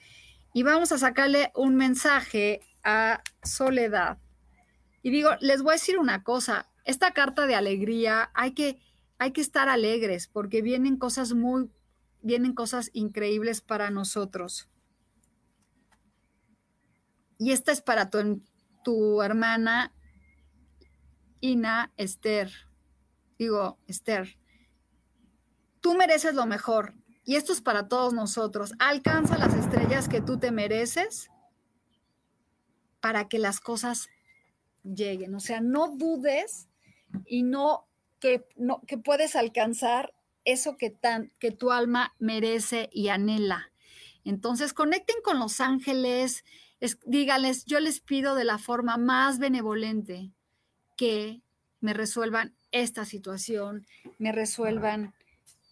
Y 0.52 0.62
vamos 0.62 0.92
a 0.92 0.98
sacarle 0.98 1.50
un 1.54 1.74
mensaje 1.76 2.60
a 2.82 3.22
Soledad. 3.42 4.18
Y 5.02 5.10
digo, 5.10 5.30
les 5.40 5.62
voy 5.62 5.72
a 5.72 5.74
decir 5.74 5.98
una 5.98 6.22
cosa, 6.22 6.70
esta 6.84 7.12
carta 7.12 7.46
de 7.46 7.54
alegría 7.54 8.30
hay 8.34 8.52
que, 8.52 8.78
hay 9.18 9.32
que 9.32 9.40
estar 9.40 9.68
alegres 9.68 10.28
porque 10.28 10.62
vienen 10.62 10.96
cosas 10.96 11.32
muy, 11.32 11.70
vienen 12.22 12.54
cosas 12.54 12.90
increíbles 12.92 13.60
para 13.60 13.90
nosotros. 13.90 14.68
Y 17.38 17.52
esta 17.52 17.72
es 17.72 17.82
para 17.82 18.10
tu, 18.10 18.42
tu 18.84 19.22
hermana 19.22 19.92
Ina 21.40 21.92
Esther. 21.96 22.50
Digo, 23.38 23.78
Esther, 23.86 24.38
tú 25.84 25.94
mereces 25.94 26.34
lo 26.34 26.46
mejor. 26.46 26.94
Y 27.26 27.36
esto 27.36 27.52
es 27.52 27.60
para 27.60 27.88
todos 27.88 28.14
nosotros. 28.14 28.72
Alcanza 28.78 29.36
las 29.36 29.52
estrellas 29.52 30.08
que 30.08 30.22
tú 30.22 30.38
te 30.38 30.50
mereces 30.50 31.30
para 33.00 33.28
que 33.28 33.38
las 33.38 33.60
cosas 33.60 34.08
lleguen. 34.82 35.34
O 35.34 35.40
sea, 35.40 35.60
no 35.60 35.94
dudes 35.94 36.68
y 37.26 37.42
no 37.42 37.86
que, 38.18 38.46
no, 38.56 38.80
que 38.86 38.96
puedes 38.96 39.36
alcanzar 39.36 40.14
eso 40.46 40.78
que, 40.78 40.88
tan, 40.88 41.30
que 41.38 41.50
tu 41.50 41.70
alma 41.70 42.14
merece 42.18 42.88
y 42.90 43.08
anhela. 43.08 43.70
Entonces, 44.24 44.72
conecten 44.72 45.16
con 45.22 45.38
los 45.38 45.60
ángeles, 45.60 46.46
dígales, 47.04 47.66
yo 47.66 47.78
les 47.80 48.00
pido 48.00 48.34
de 48.34 48.44
la 48.44 48.56
forma 48.56 48.96
más 48.96 49.38
benevolente 49.38 50.32
que 50.96 51.42
me 51.80 51.92
resuelvan 51.92 52.54
esta 52.70 53.04
situación, 53.04 53.86
me 54.16 54.32
resuelvan 54.32 55.12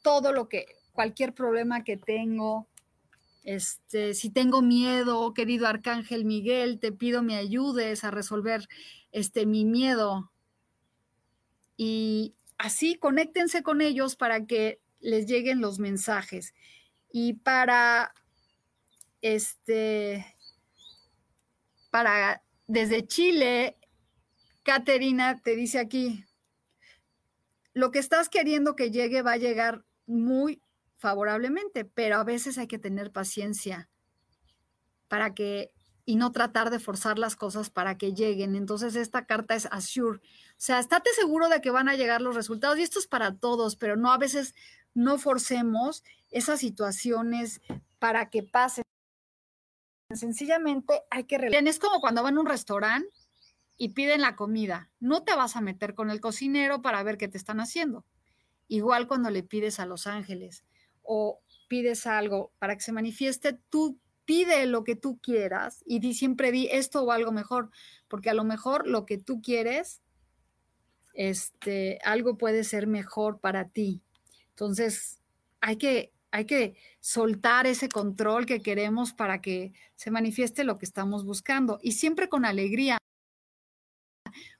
todo 0.03 0.33
lo 0.33 0.49
que, 0.49 0.67
cualquier 0.93 1.35
problema 1.35 1.85
que 1.85 1.97
tengo. 1.97 2.69
Este, 3.45 4.15
si 4.15 4.31
tengo 4.31 4.63
miedo, 4.63 5.35
querido 5.35 5.67
Arcángel 5.67 6.25
Miguel, 6.25 6.79
te 6.79 6.93
pido 6.93 7.23
me 7.23 7.37
ayudes 7.37 8.05
a 8.05 8.11
resolver 8.11 8.69
este 9.11 9.47
mi 9.47 9.65
miedo 9.65 10.31
y 11.77 12.35
así 12.59 12.95
conéctense 12.95 13.63
con 13.63 13.81
ellos 13.81 14.15
para 14.15 14.47
que 14.47 14.81
les 15.01 15.27
lleguen 15.27 15.61
los 15.61 15.79
mensajes. 15.79 16.55
Y 17.11 17.35
para 17.35 18.15
este 19.21 20.37
para 21.91 22.43
desde 22.67 23.07
Chile, 23.07 23.77
Caterina 24.63 25.43
te 25.43 25.57
dice 25.57 25.79
aquí, 25.79 26.25
lo 27.75 27.91
que 27.91 27.99
estás 27.99 28.29
queriendo 28.29 28.77
que 28.77 28.91
llegue 28.91 29.23
va 29.23 29.33
a 29.33 29.39
llegar 29.39 29.85
muy 30.13 30.63
favorablemente, 30.99 31.85
pero 31.85 32.17
a 32.17 32.25
veces 32.25 32.59
hay 32.59 32.67
que 32.67 32.79
tener 32.79 33.11
paciencia 33.11 33.89
para 35.09 35.35
que 35.35 35.73
y 36.05 36.17
no 36.17 36.33
tratar 36.33 36.71
de 36.71 36.81
forzar 36.81 37.19
las 37.19 37.37
cosas 37.37 37.71
para 37.71 37.97
que 37.97 38.13
lleguen. 38.13 38.57
Entonces 38.57 38.97
esta 38.97 39.25
carta 39.27 39.55
es 39.55 39.67
assure, 39.71 40.19
o 40.19 40.21
sea, 40.57 40.79
estate 40.79 41.11
seguro 41.15 41.49
de 41.49 41.61
que 41.61 41.71
van 41.71 41.89
a 41.89 41.95
llegar 41.95 42.21
los 42.21 42.35
resultados 42.35 42.79
y 42.79 42.83
esto 42.83 42.99
es 42.99 43.07
para 43.07 43.37
todos, 43.37 43.77
pero 43.77 43.97
no 43.97 44.13
a 44.13 44.19
veces 44.19 44.55
no 44.95 45.19
forcemos 45.19 46.03
esas 46.31 46.61
situaciones 46.61 47.61
para 47.99 48.31
que 48.31 48.43
pasen. 48.43 48.85
Sencillamente 50.13 51.03
hay 51.11 51.25
que 51.25 51.37
Es 51.51 51.79
como 51.79 52.01
cuando 52.01 52.23
van 52.23 52.37
a 52.37 52.41
un 52.41 52.47
restaurante 52.47 53.09
y 53.77 53.91
piden 53.91 54.21
la 54.21 54.37
comida. 54.37 54.91
No 55.01 55.23
te 55.23 55.35
vas 55.35 55.57
a 55.57 55.61
meter 55.61 55.95
con 55.95 56.11
el 56.11 56.21
cocinero 56.21 56.83
para 56.83 57.03
ver 57.03 57.17
qué 57.17 57.29
te 57.29 57.39
están 57.39 57.61
haciendo. 57.61 58.05
Igual 58.73 59.07
cuando 59.07 59.29
le 59.29 59.43
pides 59.43 59.81
a 59.81 59.85
los 59.85 60.07
ángeles 60.07 60.65
o 61.03 61.43
pides 61.69 62.07
algo 62.07 62.53
para 62.59 62.75
que 62.75 62.81
se 62.81 62.91
manifieste, 62.91 63.59
tú 63.69 63.99
pide 64.25 64.65
lo 64.65 64.83
que 64.83 64.97
tú 64.97 65.19
quieras 65.19 65.83
y 65.85 65.99
di, 65.99 66.15
siempre 66.15 66.51
di 66.53 66.69
esto 66.73 67.03
o 67.03 67.13
algo 67.13 67.33
mejor, 67.33 67.69
porque 68.09 68.31
a 68.31 68.35
lo 68.35 68.45
mejor 68.45 68.89
lo 68.89 69.05
que 69.05 69.19
tú 69.19 69.43
quieres 69.43 70.01
este, 71.13 71.99
algo 72.03 72.39
puede 72.39 72.65
ser 72.65 72.87
mejor 72.87 73.41
para 73.41 73.69
ti. 73.69 74.01
Entonces, 74.49 75.21
hay 75.61 75.77
que, 75.77 76.11
hay 76.31 76.47
que 76.47 76.75
soltar 77.01 77.67
ese 77.67 77.91
control 77.91 78.47
que 78.47 78.63
queremos 78.63 79.13
para 79.13 79.43
que 79.43 79.75
se 79.97 80.11
manifieste 80.11 80.65
lo 80.65 80.79
que 80.79 80.87
estamos 80.87 81.27
buscando 81.27 81.79
y 81.83 81.93
siempre 81.93 82.31
con 82.31 82.47
alegría. 82.47 82.97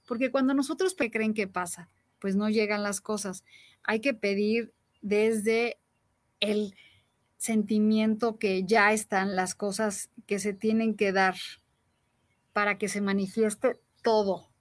Porque 0.07 0.31
cuando 0.31 0.53
nosotros 0.53 0.95
creen 0.95 1.33
que 1.33 1.49
pasa, 1.49 1.89
pues 2.23 2.37
no 2.37 2.49
llegan 2.49 2.85
las 2.85 3.01
cosas. 3.01 3.43
Hay 3.83 3.99
que 3.99 4.15
pedir 4.15 4.73
desde 5.01 5.81
el 6.39 6.77
sentimiento 7.37 8.39
que 8.39 8.63
ya 8.63 8.93
están 8.93 9.35
las 9.35 9.57
cosas 9.57 10.09
que 10.29 10.39
se 10.39 10.53
tienen 10.53 10.95
que 10.95 11.11
dar 11.11 11.35
para 12.53 12.79
que 12.79 12.87
se 12.87 13.01
manifieste 13.01 13.81
todo. 14.05 14.53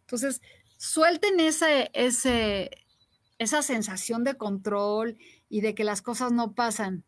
Entonces, 0.00 0.40
suelten 0.78 1.40
ese, 1.40 1.90
ese, 1.92 2.70
esa 3.38 3.60
sensación 3.60 4.24
de 4.24 4.38
control 4.38 5.18
y 5.50 5.60
de 5.60 5.74
que 5.74 5.84
las 5.84 6.00
cosas 6.00 6.32
no 6.32 6.54
pasan. 6.54 7.04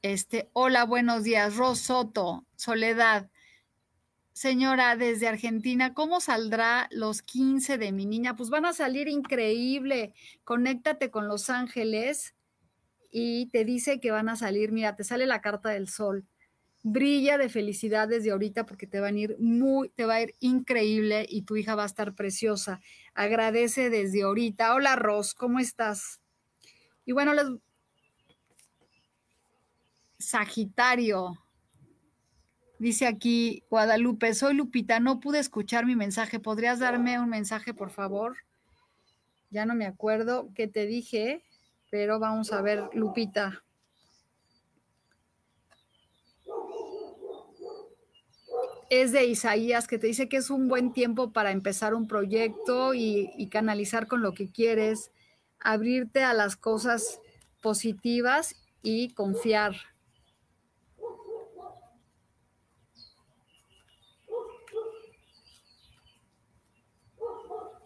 Este, 0.00 0.48
hola, 0.52 0.84
buenos 0.84 1.24
días, 1.24 1.56
Rosoto, 1.56 2.46
Soledad. 2.54 3.32
Señora, 4.34 4.96
desde 4.96 5.28
Argentina, 5.28 5.94
¿cómo 5.94 6.20
saldrá 6.20 6.88
los 6.90 7.22
15 7.22 7.78
de 7.78 7.92
mi 7.92 8.04
niña? 8.04 8.34
Pues 8.34 8.50
van 8.50 8.64
a 8.64 8.72
salir 8.72 9.06
increíble. 9.06 10.12
Conéctate 10.42 11.12
con 11.12 11.28
Los 11.28 11.50
Ángeles 11.50 12.34
y 13.12 13.46
te 13.50 13.64
dice 13.64 14.00
que 14.00 14.10
van 14.10 14.28
a 14.28 14.34
salir. 14.34 14.72
Mira, 14.72 14.96
te 14.96 15.04
sale 15.04 15.26
la 15.26 15.40
carta 15.40 15.68
del 15.68 15.88
sol. 15.88 16.26
Brilla 16.82 17.38
de 17.38 17.48
felicidad 17.48 18.08
desde 18.08 18.32
ahorita 18.32 18.66
porque 18.66 18.88
te 18.88 18.98
van 18.98 19.14
a 19.14 19.20
ir 19.20 19.36
muy, 19.38 19.90
te 19.90 20.04
va 20.04 20.14
a 20.14 20.22
ir 20.22 20.34
increíble 20.40 21.24
y 21.28 21.42
tu 21.42 21.54
hija 21.54 21.76
va 21.76 21.84
a 21.84 21.86
estar 21.86 22.16
preciosa. 22.16 22.80
Agradece 23.14 23.88
desde 23.88 24.24
ahorita. 24.24 24.74
Hola, 24.74 24.96
Ros, 24.96 25.34
¿cómo 25.34 25.60
estás? 25.60 26.20
Y 27.04 27.12
bueno, 27.12 27.34
les, 27.34 27.46
Sagitario. 30.18 31.43
Dice 32.78 33.06
aquí 33.06 33.62
Guadalupe, 33.70 34.34
soy 34.34 34.54
Lupita, 34.54 34.98
no 34.98 35.20
pude 35.20 35.38
escuchar 35.38 35.86
mi 35.86 35.94
mensaje. 35.94 36.40
¿Podrías 36.40 36.80
darme 36.80 37.18
un 37.20 37.28
mensaje, 37.28 37.72
por 37.72 37.90
favor? 37.90 38.36
Ya 39.50 39.64
no 39.64 39.74
me 39.74 39.86
acuerdo 39.86 40.50
qué 40.54 40.66
te 40.66 40.84
dije, 40.84 41.44
pero 41.90 42.18
vamos 42.18 42.52
a 42.52 42.60
ver, 42.60 42.82
Lupita. 42.92 43.62
Es 48.90 49.12
de 49.12 49.24
Isaías 49.26 49.86
que 49.86 49.98
te 49.98 50.08
dice 50.08 50.28
que 50.28 50.36
es 50.36 50.50
un 50.50 50.68
buen 50.68 50.92
tiempo 50.92 51.32
para 51.32 51.52
empezar 51.52 51.94
un 51.94 52.08
proyecto 52.08 52.94
y, 52.94 53.30
y 53.36 53.48
canalizar 53.48 54.08
con 54.08 54.22
lo 54.22 54.34
que 54.34 54.50
quieres, 54.50 55.12
abrirte 55.60 56.22
a 56.22 56.34
las 56.34 56.56
cosas 56.56 57.20
positivas 57.60 58.56
y 58.82 59.14
confiar. 59.14 59.93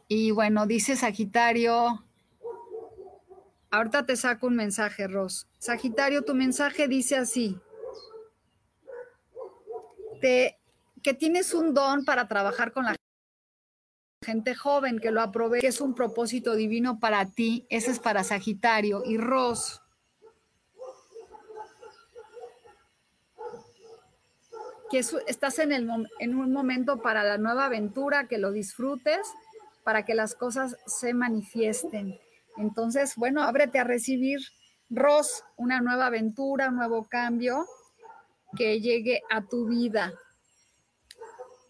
Y 0.08 0.30
bueno, 0.30 0.66
dice 0.66 0.96
Sagitario, 0.96 2.02
ahorita 3.70 4.06
te 4.06 4.16
saco 4.16 4.46
un 4.46 4.56
mensaje, 4.56 5.06
Ros. 5.06 5.46
Sagitario, 5.58 6.22
tu 6.22 6.34
mensaje 6.34 6.88
dice 6.88 7.16
así, 7.16 7.58
te, 10.22 10.58
que 11.02 11.12
tienes 11.12 11.52
un 11.52 11.74
don 11.74 12.06
para 12.06 12.26
trabajar 12.26 12.72
con 12.72 12.86
la 12.86 12.96
gente 14.24 14.54
joven, 14.54 14.98
que 14.98 15.10
lo 15.10 15.20
aproveche, 15.20 15.60
que 15.60 15.66
es 15.68 15.80
un 15.82 15.94
propósito 15.94 16.54
divino 16.54 16.98
para 17.00 17.26
ti, 17.26 17.66
ese 17.68 17.90
es 17.90 17.98
para 17.98 18.24
Sagitario. 18.24 19.02
Y 19.04 19.18
Ros, 19.18 19.82
que 24.90 25.04
estás 25.26 25.58
en, 25.58 25.72
el, 25.72 26.08
en 26.18 26.34
un 26.34 26.50
momento 26.50 27.02
para 27.02 27.22
la 27.24 27.36
nueva 27.36 27.66
aventura, 27.66 28.26
que 28.26 28.38
lo 28.38 28.52
disfrutes 28.52 29.20
para 29.88 30.04
que 30.04 30.14
las 30.14 30.34
cosas 30.34 30.76
se 30.84 31.14
manifiesten. 31.14 32.20
Entonces, 32.58 33.14
bueno, 33.16 33.42
ábrete 33.42 33.78
a 33.78 33.84
recibir, 33.84 34.38
Ros, 34.90 35.44
una 35.56 35.80
nueva 35.80 36.08
aventura, 36.08 36.68
un 36.68 36.76
nuevo 36.76 37.08
cambio 37.08 37.64
que 38.54 38.82
llegue 38.82 39.22
a 39.30 39.46
tu 39.46 39.66
vida. 39.66 40.12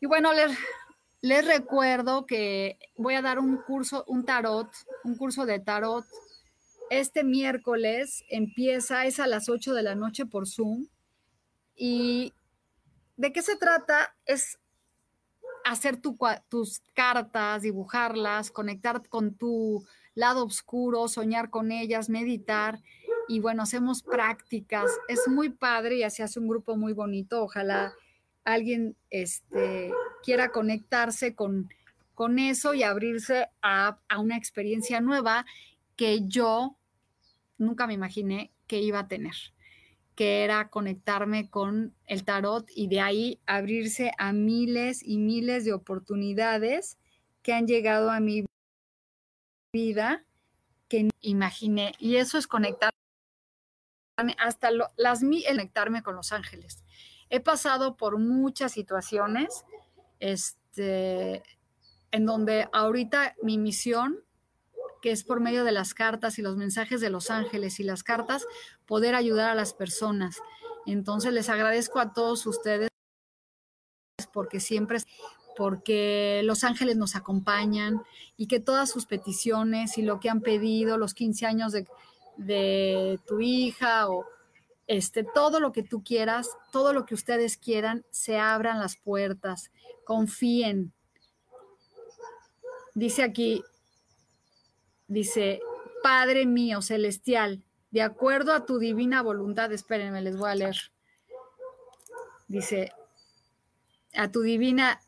Y 0.00 0.06
bueno, 0.08 0.32
les, 0.32 0.50
les 1.20 1.46
recuerdo 1.46 2.26
que 2.26 2.80
voy 2.96 3.14
a 3.14 3.22
dar 3.22 3.38
un 3.38 3.58
curso, 3.58 4.04
un 4.08 4.24
tarot, 4.24 4.68
un 5.04 5.16
curso 5.16 5.46
de 5.46 5.60
tarot. 5.60 6.04
Este 6.90 7.22
miércoles 7.22 8.24
empieza, 8.30 9.06
es 9.06 9.20
a 9.20 9.28
las 9.28 9.48
8 9.48 9.74
de 9.74 9.84
la 9.84 9.94
noche 9.94 10.26
por 10.26 10.48
Zoom. 10.48 10.88
¿Y 11.76 12.34
de 13.16 13.32
qué 13.32 13.42
se 13.42 13.54
trata? 13.54 14.12
Es 14.26 14.58
hacer 15.68 15.98
tus 16.00 16.80
cartas, 16.94 17.62
dibujarlas, 17.62 18.50
conectar 18.50 19.06
con 19.08 19.34
tu 19.34 19.86
lado 20.14 20.44
oscuro, 20.44 21.08
soñar 21.08 21.50
con 21.50 21.70
ellas, 21.70 22.08
meditar. 22.08 22.80
Y 23.28 23.40
bueno, 23.40 23.62
hacemos 23.62 24.02
prácticas. 24.02 24.90
Es 25.08 25.28
muy 25.28 25.50
padre 25.50 25.96
y 25.96 26.02
así 26.02 26.22
hace 26.22 26.40
un 26.40 26.48
grupo 26.48 26.76
muy 26.76 26.94
bonito. 26.94 27.42
Ojalá 27.42 27.92
alguien 28.44 28.96
este, 29.10 29.92
quiera 30.22 30.50
conectarse 30.50 31.34
con, 31.34 31.68
con 32.14 32.38
eso 32.38 32.72
y 32.72 32.82
abrirse 32.82 33.48
a, 33.60 33.98
a 34.08 34.18
una 34.20 34.38
experiencia 34.38 35.02
nueva 35.02 35.44
que 35.96 36.26
yo 36.26 36.78
nunca 37.58 37.86
me 37.86 37.94
imaginé 37.94 38.52
que 38.66 38.80
iba 38.80 39.00
a 39.00 39.08
tener 39.08 39.34
que 40.18 40.42
era 40.42 40.68
conectarme 40.68 41.48
con 41.48 41.94
el 42.06 42.24
tarot 42.24 42.68
y 42.74 42.88
de 42.88 43.00
ahí 43.00 43.40
abrirse 43.46 44.10
a 44.18 44.32
miles 44.32 45.00
y 45.04 45.16
miles 45.16 45.64
de 45.64 45.72
oportunidades 45.72 46.98
que 47.40 47.52
han 47.52 47.68
llegado 47.68 48.10
a 48.10 48.18
mi 48.18 48.44
vida 49.72 50.24
que 50.88 51.08
imaginé. 51.20 51.94
Y 52.00 52.16
eso 52.16 52.36
es 52.36 52.48
conectarme 52.48 52.98
hasta 54.38 54.70
las 54.96 55.22
conectarme 55.22 56.02
con 56.02 56.16
los 56.16 56.32
ángeles. 56.32 56.82
He 57.30 57.38
pasado 57.38 57.96
por 57.96 58.18
muchas 58.18 58.72
situaciones 58.72 59.64
este, 60.18 61.44
en 62.10 62.26
donde 62.26 62.68
ahorita 62.72 63.36
mi 63.40 63.56
misión 63.56 64.18
que 65.00 65.10
es 65.10 65.24
por 65.24 65.40
medio 65.40 65.64
de 65.64 65.72
las 65.72 65.94
cartas 65.94 66.38
y 66.38 66.42
los 66.42 66.56
mensajes 66.56 67.00
de 67.00 67.10
los 67.10 67.30
ángeles 67.30 67.80
y 67.80 67.84
las 67.84 68.02
cartas, 68.02 68.46
poder 68.86 69.14
ayudar 69.14 69.50
a 69.50 69.54
las 69.54 69.74
personas. 69.74 70.38
Entonces 70.86 71.32
les 71.32 71.48
agradezco 71.48 72.00
a 72.00 72.12
todos 72.12 72.46
ustedes 72.46 72.88
porque 74.32 74.60
siempre, 74.60 74.98
porque 75.56 76.42
los 76.44 76.64
ángeles 76.64 76.96
nos 76.96 77.16
acompañan 77.16 78.02
y 78.36 78.46
que 78.46 78.60
todas 78.60 78.90
sus 78.90 79.06
peticiones 79.06 79.98
y 79.98 80.02
lo 80.02 80.20
que 80.20 80.30
han 80.30 80.40
pedido, 80.40 80.98
los 80.98 81.14
15 81.14 81.46
años 81.46 81.72
de, 81.72 81.86
de 82.36 83.20
tu 83.26 83.40
hija 83.40 84.08
o 84.08 84.24
este, 84.86 85.22
todo 85.22 85.60
lo 85.60 85.72
que 85.72 85.82
tú 85.82 86.02
quieras, 86.02 86.48
todo 86.72 86.92
lo 86.92 87.04
que 87.04 87.14
ustedes 87.14 87.58
quieran, 87.58 88.04
se 88.10 88.38
abran 88.38 88.78
las 88.78 88.96
puertas, 88.96 89.70
confíen. 90.04 90.92
Dice 92.94 93.22
aquí, 93.22 93.62
dice, 95.08 95.60
Padre 96.02 96.46
mío 96.46 96.80
celestial, 96.82 97.62
de 97.90 98.02
acuerdo 98.02 98.52
a 98.52 98.66
tu 98.66 98.78
divina 98.78 99.22
voluntad, 99.22 99.72
espérenme, 99.72 100.22
les 100.22 100.36
voy 100.36 100.50
a 100.50 100.54
leer. 100.54 100.76
Dice, 102.46 102.92
a 104.14 104.30
tu 104.30 104.42
divina 104.42 105.00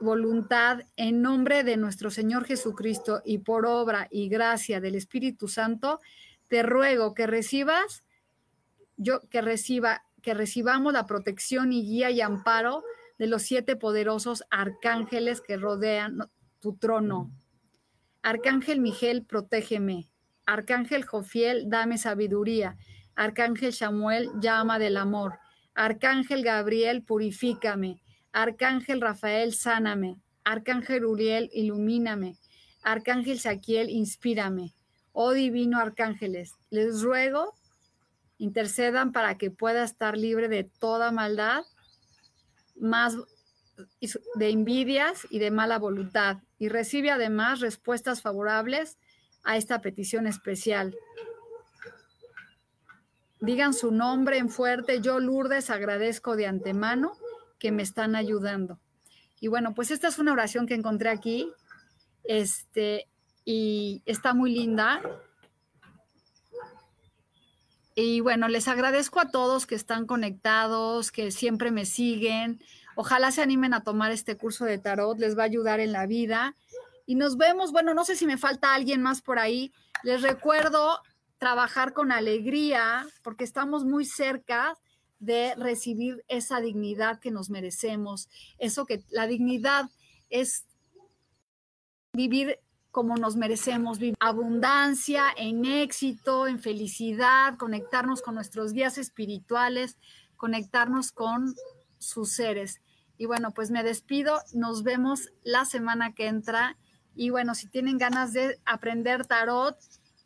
voluntad, 0.00 0.80
en 0.96 1.22
nombre 1.22 1.62
de 1.64 1.76
nuestro 1.76 2.10
Señor 2.10 2.44
Jesucristo 2.44 3.22
y 3.24 3.38
por 3.38 3.66
obra 3.66 4.08
y 4.10 4.28
gracia 4.28 4.80
del 4.80 4.94
Espíritu 4.94 5.48
Santo, 5.48 6.00
te 6.48 6.62
ruego 6.62 7.14
que 7.14 7.26
recibas, 7.26 8.02
yo 8.96 9.20
que 9.30 9.40
reciba, 9.40 10.04
que 10.22 10.34
recibamos 10.34 10.92
la 10.92 11.06
protección 11.06 11.72
y 11.72 11.82
guía 11.82 12.10
y 12.10 12.20
amparo 12.20 12.82
de 13.18 13.26
los 13.26 13.42
siete 13.42 13.76
poderosos 13.76 14.44
arcángeles 14.50 15.40
que 15.40 15.56
rodean 15.56 16.30
tu 16.60 16.76
trono 16.76 17.30
Arcángel 18.22 18.80
Miguel, 18.80 19.24
protégeme. 19.24 20.08
Arcángel 20.46 21.04
Jofiel, 21.04 21.68
dame 21.68 21.98
sabiduría. 21.98 22.76
Arcángel 23.14 23.72
Samuel, 23.72 24.30
llama 24.40 24.78
del 24.78 24.96
amor. 24.96 25.38
Arcángel 25.74 26.42
Gabriel, 26.42 27.02
purifícame. 27.02 28.00
Arcángel 28.32 29.00
Rafael, 29.00 29.54
sáname. 29.54 30.16
Arcángel 30.44 31.04
Uriel, 31.04 31.50
ilumíname. 31.52 32.36
Arcángel 32.82 33.38
Saquiel, 33.38 33.90
inspírame. 33.90 34.74
Oh 35.12 35.32
divino 35.32 35.78
arcángeles, 35.78 36.54
les 36.70 37.02
ruego, 37.02 37.54
intercedan 38.38 39.12
para 39.12 39.36
que 39.36 39.50
pueda 39.50 39.84
estar 39.84 40.16
libre 40.16 40.48
de 40.48 40.64
toda 40.64 41.12
maldad, 41.12 41.64
más 42.76 43.16
de 44.34 44.50
envidias 44.50 45.26
y 45.30 45.38
de 45.38 45.50
mala 45.50 45.78
voluntad, 45.78 46.38
y 46.58 46.68
recibe 46.68 47.10
además 47.10 47.60
respuestas 47.60 48.22
favorables 48.22 48.98
a 49.44 49.56
esta 49.56 49.80
petición 49.80 50.26
especial. 50.26 50.96
Digan 53.40 53.74
su 53.74 53.90
nombre 53.90 54.38
en 54.38 54.48
fuerte, 54.48 55.00
yo 55.00 55.18
Lourdes 55.18 55.70
agradezco 55.70 56.36
de 56.36 56.46
antemano 56.46 57.12
que 57.58 57.72
me 57.72 57.82
están 57.82 58.14
ayudando. 58.14 58.78
Y 59.40 59.48
bueno, 59.48 59.74
pues 59.74 59.90
esta 59.90 60.06
es 60.06 60.20
una 60.20 60.32
oración 60.32 60.66
que 60.66 60.74
encontré 60.74 61.08
aquí, 61.08 61.50
este, 62.22 63.08
y 63.44 64.02
está 64.06 64.34
muy 64.34 64.52
linda. 64.54 65.02
Y 67.94 68.20
bueno, 68.20 68.48
les 68.48 68.68
agradezco 68.68 69.20
a 69.20 69.30
todos 69.30 69.66
que 69.66 69.74
están 69.74 70.06
conectados, 70.06 71.10
que 71.10 71.30
siempre 71.32 71.72
me 71.72 71.84
siguen. 71.84 72.62
Ojalá 72.94 73.30
se 73.30 73.42
animen 73.42 73.74
a 73.74 73.82
tomar 73.82 74.12
este 74.12 74.36
curso 74.36 74.64
de 74.64 74.78
tarot, 74.78 75.18
les 75.18 75.36
va 75.36 75.42
a 75.42 75.46
ayudar 75.46 75.80
en 75.80 75.92
la 75.92 76.06
vida. 76.06 76.54
Y 77.06 77.14
nos 77.14 77.36
vemos, 77.36 77.72
bueno, 77.72 77.94
no 77.94 78.04
sé 78.04 78.16
si 78.16 78.26
me 78.26 78.38
falta 78.38 78.74
alguien 78.74 79.02
más 79.02 79.22
por 79.22 79.38
ahí. 79.38 79.72
Les 80.02 80.22
recuerdo 80.22 81.00
trabajar 81.38 81.92
con 81.92 82.12
alegría 82.12 83.06
porque 83.22 83.44
estamos 83.44 83.84
muy 83.84 84.04
cerca 84.04 84.76
de 85.18 85.54
recibir 85.56 86.24
esa 86.28 86.60
dignidad 86.60 87.20
que 87.20 87.30
nos 87.30 87.50
merecemos. 87.50 88.28
Eso 88.58 88.86
que 88.86 89.04
la 89.10 89.26
dignidad 89.26 89.88
es 90.30 90.64
vivir 92.12 92.58
como 92.90 93.16
nos 93.16 93.36
merecemos, 93.36 93.98
vivir 93.98 94.16
abundancia, 94.20 95.24
en 95.36 95.64
éxito, 95.64 96.46
en 96.46 96.60
felicidad, 96.60 97.56
conectarnos 97.56 98.20
con 98.20 98.34
nuestros 98.34 98.72
guías 98.72 98.98
espirituales, 98.98 99.96
conectarnos 100.36 101.10
con 101.10 101.54
sus 102.02 102.32
seres. 102.32 102.80
Y 103.16 103.26
bueno, 103.26 103.52
pues 103.52 103.70
me 103.70 103.82
despido, 103.82 104.40
nos 104.52 104.82
vemos 104.82 105.30
la 105.42 105.64
semana 105.64 106.14
que 106.14 106.26
entra. 106.26 106.76
Y 107.14 107.30
bueno, 107.30 107.54
si 107.54 107.68
tienen 107.68 107.98
ganas 107.98 108.32
de 108.32 108.58
aprender 108.64 109.26
tarot 109.26 109.76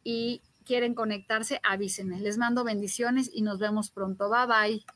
y 0.03 0.43
quieren 0.65 0.95
conectarse, 0.95 1.61
avísenme. 1.63 2.21
Les 2.21 2.39
mando 2.39 2.65
bendiciones 2.65 3.31
y 3.33 3.43
nos 3.43 3.59
vemos 3.59 3.91
pronto. 3.91 4.31
Bye 4.31 4.47
bye. 4.47 4.96